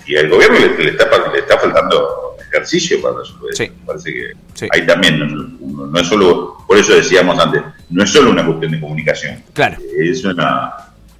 y 0.06 0.16
al 0.16 0.30
gobierno 0.30 0.58
le, 0.60 0.84
le, 0.84 0.90
está, 0.90 1.10
le 1.32 1.40
está 1.40 1.58
faltando 1.58 2.23
ejercicio 2.54 3.00
para 3.02 3.18
resolver 3.18 3.54
sí. 3.54 3.64
Me 3.64 3.86
parece 3.86 4.12
que 4.12 4.32
sí. 4.54 4.68
ahí 4.70 4.86
también 4.86 5.18
no, 5.18 5.86
no, 5.86 6.00
es 6.00 6.06
solo, 6.06 6.58
por 6.66 6.78
eso 6.78 6.94
decíamos 6.94 7.38
antes, 7.38 7.62
no 7.90 8.04
es 8.04 8.10
solo 8.10 8.30
una 8.30 8.46
cuestión 8.46 8.72
de 8.72 8.80
comunicación. 8.80 9.42
Claro. 9.52 9.76
Es 9.98 10.24
una, 10.24 10.72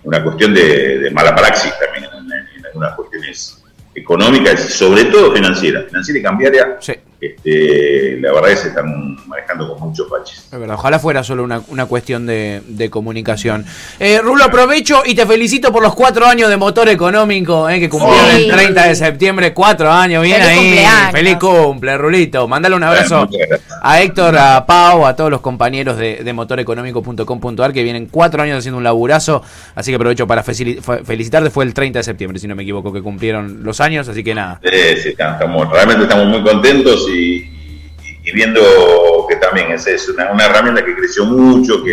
una 0.05 0.23
cuestión 0.23 0.55
de, 0.55 0.99
de 0.99 1.11
mala 1.11 1.35
praxis 1.35 1.73
también 1.79 2.05
en, 2.13 2.33
en, 2.33 2.67
algunas 2.67 2.95
cuestiones 2.95 3.63
económicas 3.95 4.65
y 4.69 4.73
sobre 4.73 5.05
todo 5.07 5.33
financieras. 5.33 5.87
Financiera 5.87 6.21
y 6.21 6.23
cambiaria, 6.23 6.77
sí. 6.81 6.95
Este, 7.21 8.19
la 8.21 8.33
verdad 8.33 8.51
es 8.51 8.57
que 8.57 8.63
se 8.63 8.69
están 8.69 9.17
manejando 9.27 9.73
con 9.73 9.89
muchos 9.89 10.09
baches. 10.09 10.49
Es 10.53 10.59
verdad, 10.59 10.75
ojalá 10.75 10.99
fuera 10.99 11.25
solo 11.25 11.45
una, 11.45 11.63
una 11.69 11.87
cuestión 11.87 12.27
de, 12.27 12.63
de 12.67 12.91
comunicación. 12.91 13.65
Eh, 13.99 14.21
Rulo, 14.23 14.45
aprovecho 14.45 15.03
y 15.05 15.15
te 15.15 15.27
felicito 15.27 15.73
por 15.73 15.83
los 15.83 15.95
cuatro 15.95 16.27
años 16.27 16.51
de 16.51 16.57
motor 16.57 16.89
económico 16.89 17.69
eh, 17.69 17.81
que 17.81 17.89
cumplieron 17.89 18.31
sí. 18.31 18.45
el 18.45 18.53
30 18.53 18.89
de 18.89 18.95
septiembre. 18.95 19.55
Cuatro 19.55 19.91
años, 19.91 20.23
bien 20.23 20.37
Feliz 20.37 20.49
ahí. 20.51 20.59
Cumpleaños. 20.59 21.13
Feliz 21.13 21.37
cumple, 21.39 21.99
Rulito. 21.99 22.49
Mándale 22.49 22.77
un 22.77 22.83
abrazo 22.83 23.29
a 23.83 24.01
Héctor, 24.03 24.37
a 24.37 24.67
Pau, 24.67 25.07
a 25.07 25.17
todos 25.17 25.31
los 25.31 25.41
compañeros 25.41 25.97
de, 25.97 26.23
de 26.25 26.33
motoreconómico.com.ar 26.33 27.73
que 27.73 27.83
vienen 27.83 28.07
cuatro 28.11 28.43
años 28.43 28.59
haciendo 28.59 28.79
un 28.79 28.85
laburazo. 28.85 29.43
Así 29.75 29.91
que 29.91 29.97
aprovecho 29.97 30.27
para 30.27 30.43
felicitarte. 30.43 31.51
Fue 31.51 31.65
el 31.65 31.75
30 31.75 32.01
de 32.01 32.03
septiembre, 32.03 32.39
si 32.39 32.47
no 32.49 32.55
me 32.55 32.63
equivoco, 32.63 32.93
que 32.93 33.03
cumplieron 33.03 33.63
los 33.63 33.81
años. 33.81 34.09
Así 34.09 34.23
que 34.23 34.35
nada. 34.35 34.61
Sí, 34.63 35.01
sí, 35.03 35.09
estamos, 35.11 35.71
realmente 35.71 36.05
estamos 36.05 36.27
muy 36.27 36.43
contentos 36.43 37.04
y, 37.09 37.51
y, 38.03 38.21
y 38.25 38.33
viendo 38.33 38.61
que 39.29 39.37
también 39.37 39.73
es, 39.73 39.87
es 39.87 40.09
una, 40.09 40.33
una, 40.33 40.47
herramienta 40.47 40.85
que 40.85 40.95
creció 40.95 41.25
mucho, 41.25 41.83
que, 41.83 41.93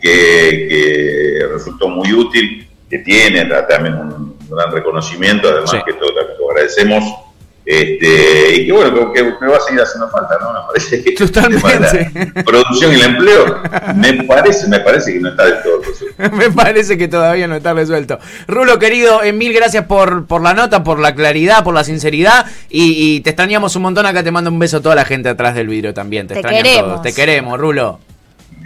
que, 0.00 0.66
que, 0.68 1.46
resultó 1.52 1.88
muy 1.88 2.12
útil, 2.12 2.68
que 2.88 2.98
tiene 2.98 3.44
también 3.68 3.94
un 3.94 4.36
gran 4.48 4.72
reconocimiento, 4.72 5.48
además 5.48 5.70
sí. 5.70 5.78
que 5.86 5.92
todo 5.94 6.12
lo 6.12 6.50
agradecemos 6.50 7.04
este, 7.66 8.60
y 8.60 8.66
que 8.66 8.72
bueno, 8.72 9.12
que, 9.12 9.24
que, 9.24 9.24
me 9.40 9.48
va 9.48 9.56
a 9.56 9.60
seguir 9.60 9.80
haciendo 9.80 10.08
falta, 10.08 10.38
¿no? 10.40 10.52
Me 10.52 10.60
parece 10.68 11.02
que 11.02 11.12
Totalmente. 11.16 12.32
la 12.32 12.44
producción 12.44 12.92
y 12.92 12.94
el 12.94 13.02
empleo, 13.02 13.60
me 13.96 14.22
parece, 14.22 14.68
me 14.68 14.78
parece 14.78 15.12
que 15.12 15.18
no 15.18 15.30
está 15.30 15.46
del 15.46 15.62
todo 15.64 15.82
resuelto. 15.82 16.36
me 16.36 16.50
parece 16.52 16.96
que 16.96 17.08
todavía 17.08 17.48
no 17.48 17.56
está 17.56 17.74
resuelto. 17.74 18.20
Rulo, 18.46 18.78
querido, 18.78 19.20
eh, 19.24 19.32
mil 19.32 19.52
gracias 19.52 19.84
por, 19.86 20.26
por 20.26 20.42
la 20.42 20.54
nota, 20.54 20.84
por 20.84 21.00
la 21.00 21.16
claridad, 21.16 21.64
por 21.64 21.74
la 21.74 21.82
sinceridad, 21.82 22.46
y, 22.70 23.16
y, 23.16 23.20
te 23.22 23.30
extrañamos 23.30 23.74
un 23.74 23.82
montón 23.82 24.06
acá, 24.06 24.22
te 24.22 24.30
mando 24.30 24.48
un 24.50 24.60
beso 24.60 24.76
a 24.76 24.80
toda 24.80 24.94
la 24.94 25.04
gente 25.04 25.28
atrás 25.28 25.56
del 25.56 25.66
vidrio 25.66 25.92
también, 25.92 26.28
te, 26.28 26.34
te 26.34 26.42
queremos. 26.42 26.82
todos, 26.82 27.02
te 27.02 27.12
queremos, 27.14 27.58
Rulo. 27.58 27.98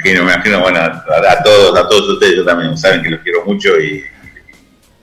Me 0.05 0.11
imagino, 0.11 0.25
me 0.25 0.33
imagino, 0.35 0.61
bueno, 0.61 0.79
a, 0.79 1.33
a, 1.33 1.43
todos, 1.43 1.79
a 1.79 1.89
todos 1.89 2.07
ustedes, 2.11 2.37
yo 2.37 2.45
también 2.45 2.77
saben 2.77 3.03
que 3.03 3.09
los 3.09 3.21
quiero 3.21 3.47
mucho 3.47 3.81
y 3.81 4.05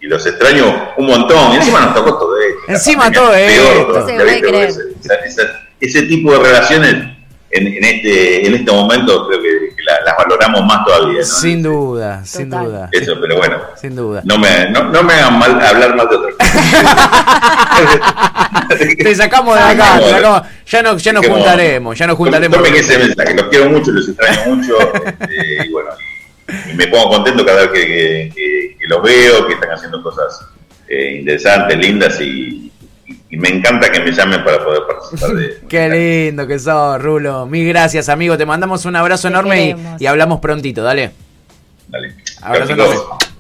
y 0.02 0.08
los 0.08 0.26
extraño 0.26 0.94
un 0.98 1.08
montón. 1.08 1.54
Y 1.54 1.56
encima 1.58 1.82
nos 1.82 1.94
tocó 1.96 2.18
todo 2.18 2.38
esto. 2.38 2.72
Encima 2.72 3.12
todo 3.12 3.34
esto. 3.34 4.08
Ese, 4.08 4.94
ese, 5.26 5.42
ese, 5.80 6.02
tipo 6.04 6.32
de 6.34 6.40
relaciones 6.40 7.18
en, 7.50 7.68
en, 7.68 7.84
este, 7.84 8.46
en 8.46 8.56
este 8.56 8.72
momento 8.72 9.28
creo 9.28 9.42
que, 9.42 9.76
que 9.76 9.84
la, 9.84 10.02
las 10.06 10.18
valoramos 10.18 10.66
más 10.66 10.86
todavía. 10.86 11.20
¿no? 11.20 11.26
Sin 11.26 11.64
duda, 11.64 12.18
Total. 12.18 12.28
sin 12.28 12.50
duda. 12.50 12.90
Eso, 12.92 13.14
pero 13.22 13.38
bueno. 13.38 13.58
Sin 13.80 13.96
duda. 13.96 14.22
No 14.26 14.38
me, 14.38 14.70
no, 14.70 14.84
no 14.86 15.04
me 15.04 15.14
hagan 15.14 15.40
mal 15.40 15.62
hablar 15.62 15.96
mal 15.96 16.10
de 16.10 16.16
otra 16.16 16.34
te 18.98 19.16
sacamos 19.16 19.56
de 19.56 19.62
acá, 19.62 20.00
te 20.00 20.10
sacamos. 20.10 20.44
Ya, 20.66 20.84
no, 20.84 20.98
ya 20.98 21.14
nos 21.14 21.26
juntaremos, 21.26 21.98
ya 21.98 22.08
nos 22.08 22.18
juntaremos. 22.18 22.58
Tomen 22.58 22.76
ese 22.76 22.98
mensaje, 22.98 23.34
los 23.34 23.48
quiero 23.48 23.70
mucho, 23.70 23.92
los 23.92 24.10
extraño 24.10 24.56
mucho. 24.56 24.78
Este, 25.06 25.66
y 25.66 25.72
bueno, 25.72 25.90
me 26.76 26.88
pongo 26.88 27.10
contento 27.10 27.46
cada 27.46 27.68
vez 27.68 27.72
que, 27.72 27.86
que, 27.86 28.32
que, 28.36 28.78
que 28.80 28.88
los 28.88 29.02
veo, 29.02 29.48
que 29.48 29.54
están 29.54 29.72
haciendo 29.72 30.02
cosas 30.02 30.46
eh, 30.88 31.18
interesantes, 31.20 31.78
lindas 31.78 32.22
y, 32.22 32.72
y, 33.30 33.38
me 33.38 33.50
encanta 33.50 33.92
que 33.92 34.00
me 34.00 34.12
llamen 34.12 34.44
para 34.44 34.64
poder 34.64 34.84
participar 34.88 35.32
de... 35.36 35.60
Qué 35.70 35.90
lindo 35.90 36.48
que 36.48 36.60
sos, 36.60 37.02
Rulo. 37.02 37.46
Mil 37.46 37.68
gracias, 37.68 38.08
amigo. 38.10 38.38
Te 38.38 38.46
mandamos 38.46 38.86
un 38.86 38.96
abrazo 38.96 39.28
Te 39.28 39.34
enorme 39.34 39.76
y, 40.00 40.04
y, 40.04 40.06
hablamos 40.06 40.40
prontito. 40.40 40.84
Dale. 40.84 41.12
Dale. 41.90 42.16
Abrazo 42.42 42.74
enorme. 42.74 42.96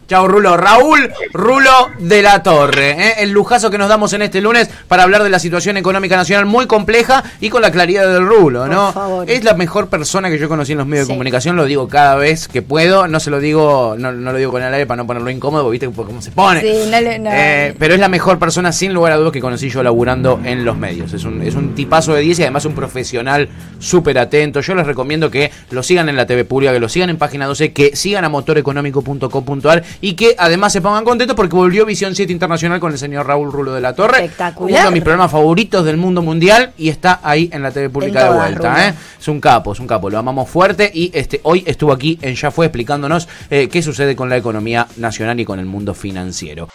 Chao, 0.07 0.25
Rulo. 0.25 0.55
Raúl 0.55 1.11
Rulo 1.33 1.89
de 1.99 2.21
la 2.21 2.41
Torre. 2.41 2.91
¿eh? 2.91 3.13
El 3.19 3.31
lujazo 3.31 3.69
que 3.69 3.77
nos 3.77 3.89
damos 3.89 4.13
en 4.13 4.21
este 4.21 4.39
lunes 4.39 4.69
para 4.87 5.03
hablar 5.03 5.21
de 5.21 5.29
la 5.29 5.37
situación 5.37 5.75
económica 5.75 6.15
nacional 6.15 6.45
muy 6.45 6.65
compleja 6.65 7.25
y 7.41 7.49
con 7.49 7.61
la 7.61 7.71
claridad 7.71 8.07
del 8.13 8.25
Rulo, 8.25 8.67
¿no? 8.67 9.23
Es 9.23 9.43
la 9.43 9.53
mejor 9.53 9.89
persona 9.89 10.29
que 10.29 10.37
yo 10.37 10.47
conocí 10.47 10.71
en 10.71 10.77
los 10.77 10.87
medios 10.87 11.07
sí. 11.07 11.11
de 11.11 11.15
comunicación, 11.15 11.57
lo 11.57 11.65
digo 11.65 11.89
cada 11.89 12.15
vez 12.15 12.47
que 12.47 12.61
puedo. 12.61 13.09
No 13.09 13.19
se 13.19 13.29
lo 13.29 13.41
digo, 13.41 13.95
no, 13.97 14.13
no 14.13 14.31
lo 14.31 14.37
digo 14.37 14.51
con 14.51 14.63
el 14.63 14.73
aire 14.73 14.85
para 14.85 14.95
no 14.95 15.07
ponerlo 15.07 15.29
incómodo, 15.29 15.69
¿viste? 15.69 15.89
cómo 15.93 16.21
se 16.21 16.31
pone. 16.31 16.61
Sí, 16.61 16.89
no, 16.89 17.01
no. 17.01 17.29
Eh, 17.33 17.75
pero 17.77 17.93
es 17.93 17.99
la 17.99 18.07
mejor 18.07 18.39
persona, 18.39 18.71
sin 18.71 18.93
lugar 18.93 19.11
a 19.11 19.17
dudas, 19.17 19.33
que 19.33 19.41
conocí 19.41 19.69
yo 19.69 19.83
laburando 19.83 20.39
en 20.45 20.63
los 20.63 20.77
medios. 20.77 21.11
Es 21.11 21.25
un, 21.25 21.41
es 21.41 21.55
un 21.55 21.75
tipazo 21.75 22.13
de 22.13 22.21
10 22.21 22.39
y 22.39 22.41
además 22.43 22.63
un 22.63 22.75
profesional 22.75 23.49
súper 23.79 24.19
atento. 24.19 24.61
Yo 24.61 24.73
les 24.73 24.87
recomiendo 24.87 25.29
que 25.29 25.51
lo 25.71 25.83
sigan 25.83 26.07
en 26.07 26.15
la 26.15 26.25
TV 26.25 26.45
pública, 26.45 26.71
que 26.71 26.79
lo 26.79 26.87
sigan 26.87 27.09
en 27.09 27.17
página 27.17 27.45
12, 27.45 27.73
que 27.73 27.93
sigan 27.97 28.23
a 28.23 28.29
motoreconómico.com.ar 28.29 29.83
y 30.01 30.13
que 30.13 30.35
además 30.37 30.73
se 30.73 30.81
pongan 30.81 31.03
contentos 31.03 31.35
porque 31.35 31.55
volvió 31.55 31.85
Visión 31.85 32.15
7 32.15 32.31
Internacional 32.31 32.79
con 32.79 32.91
el 32.91 32.97
señor 32.97 33.27
Raúl 33.27 33.51
Rulo 33.51 33.73
de 33.73 33.81
la 33.81 33.93
Torre. 33.93 34.25
Espectacular. 34.25 34.81
Uno 34.81 34.89
de 34.89 34.93
mis 34.93 35.03
programas 35.03 35.31
favoritos 35.31 35.85
del 35.85 35.97
mundo 35.97 36.21
mundial 36.21 36.73
y 36.77 36.89
está 36.89 37.19
ahí 37.23 37.49
en 37.51 37.63
la 37.63 37.71
TV 37.71 37.89
pública 37.89 38.25
de 38.25 38.37
vuelta. 38.37 38.87
¿eh? 38.87 38.93
Es 39.19 39.27
un 39.27 39.39
capo, 39.39 39.73
es 39.73 39.79
un 39.79 39.87
capo, 39.87 40.09
lo 40.09 40.17
amamos 40.17 40.49
fuerte 40.49 40.91
y 40.93 41.11
este 41.13 41.39
hoy 41.43 41.63
estuvo 41.65 41.91
aquí 41.91 42.17
en 42.21 42.35
Ya 42.35 42.51
Fue 42.51 42.65
explicándonos 42.65 43.27
eh, 43.49 43.67
qué 43.69 43.81
sucede 43.81 44.15
con 44.15 44.29
la 44.29 44.37
economía 44.37 44.87
nacional 44.97 45.39
y 45.39 45.45
con 45.45 45.59
el 45.59 45.65
mundo 45.65 45.93
financiero. 45.93 46.67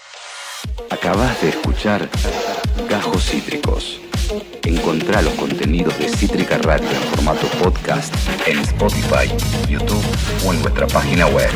Acabas 0.90 1.40
de 1.42 1.48
escuchar 1.48 2.08
Gajos 2.88 3.24
Cítricos. 3.24 4.00
Encontrá 4.64 5.20
los 5.22 5.34
contenidos 5.34 5.98
de 5.98 6.08
Cítrica 6.08 6.58
Radio 6.58 6.88
en 6.88 7.02
formato 7.14 7.46
podcast 7.62 8.14
en 8.46 8.58
Spotify, 8.60 9.28
YouTube 9.68 10.04
o 10.46 10.52
en 10.52 10.62
nuestra 10.62 10.86
página 10.86 11.26
web. 11.26 11.50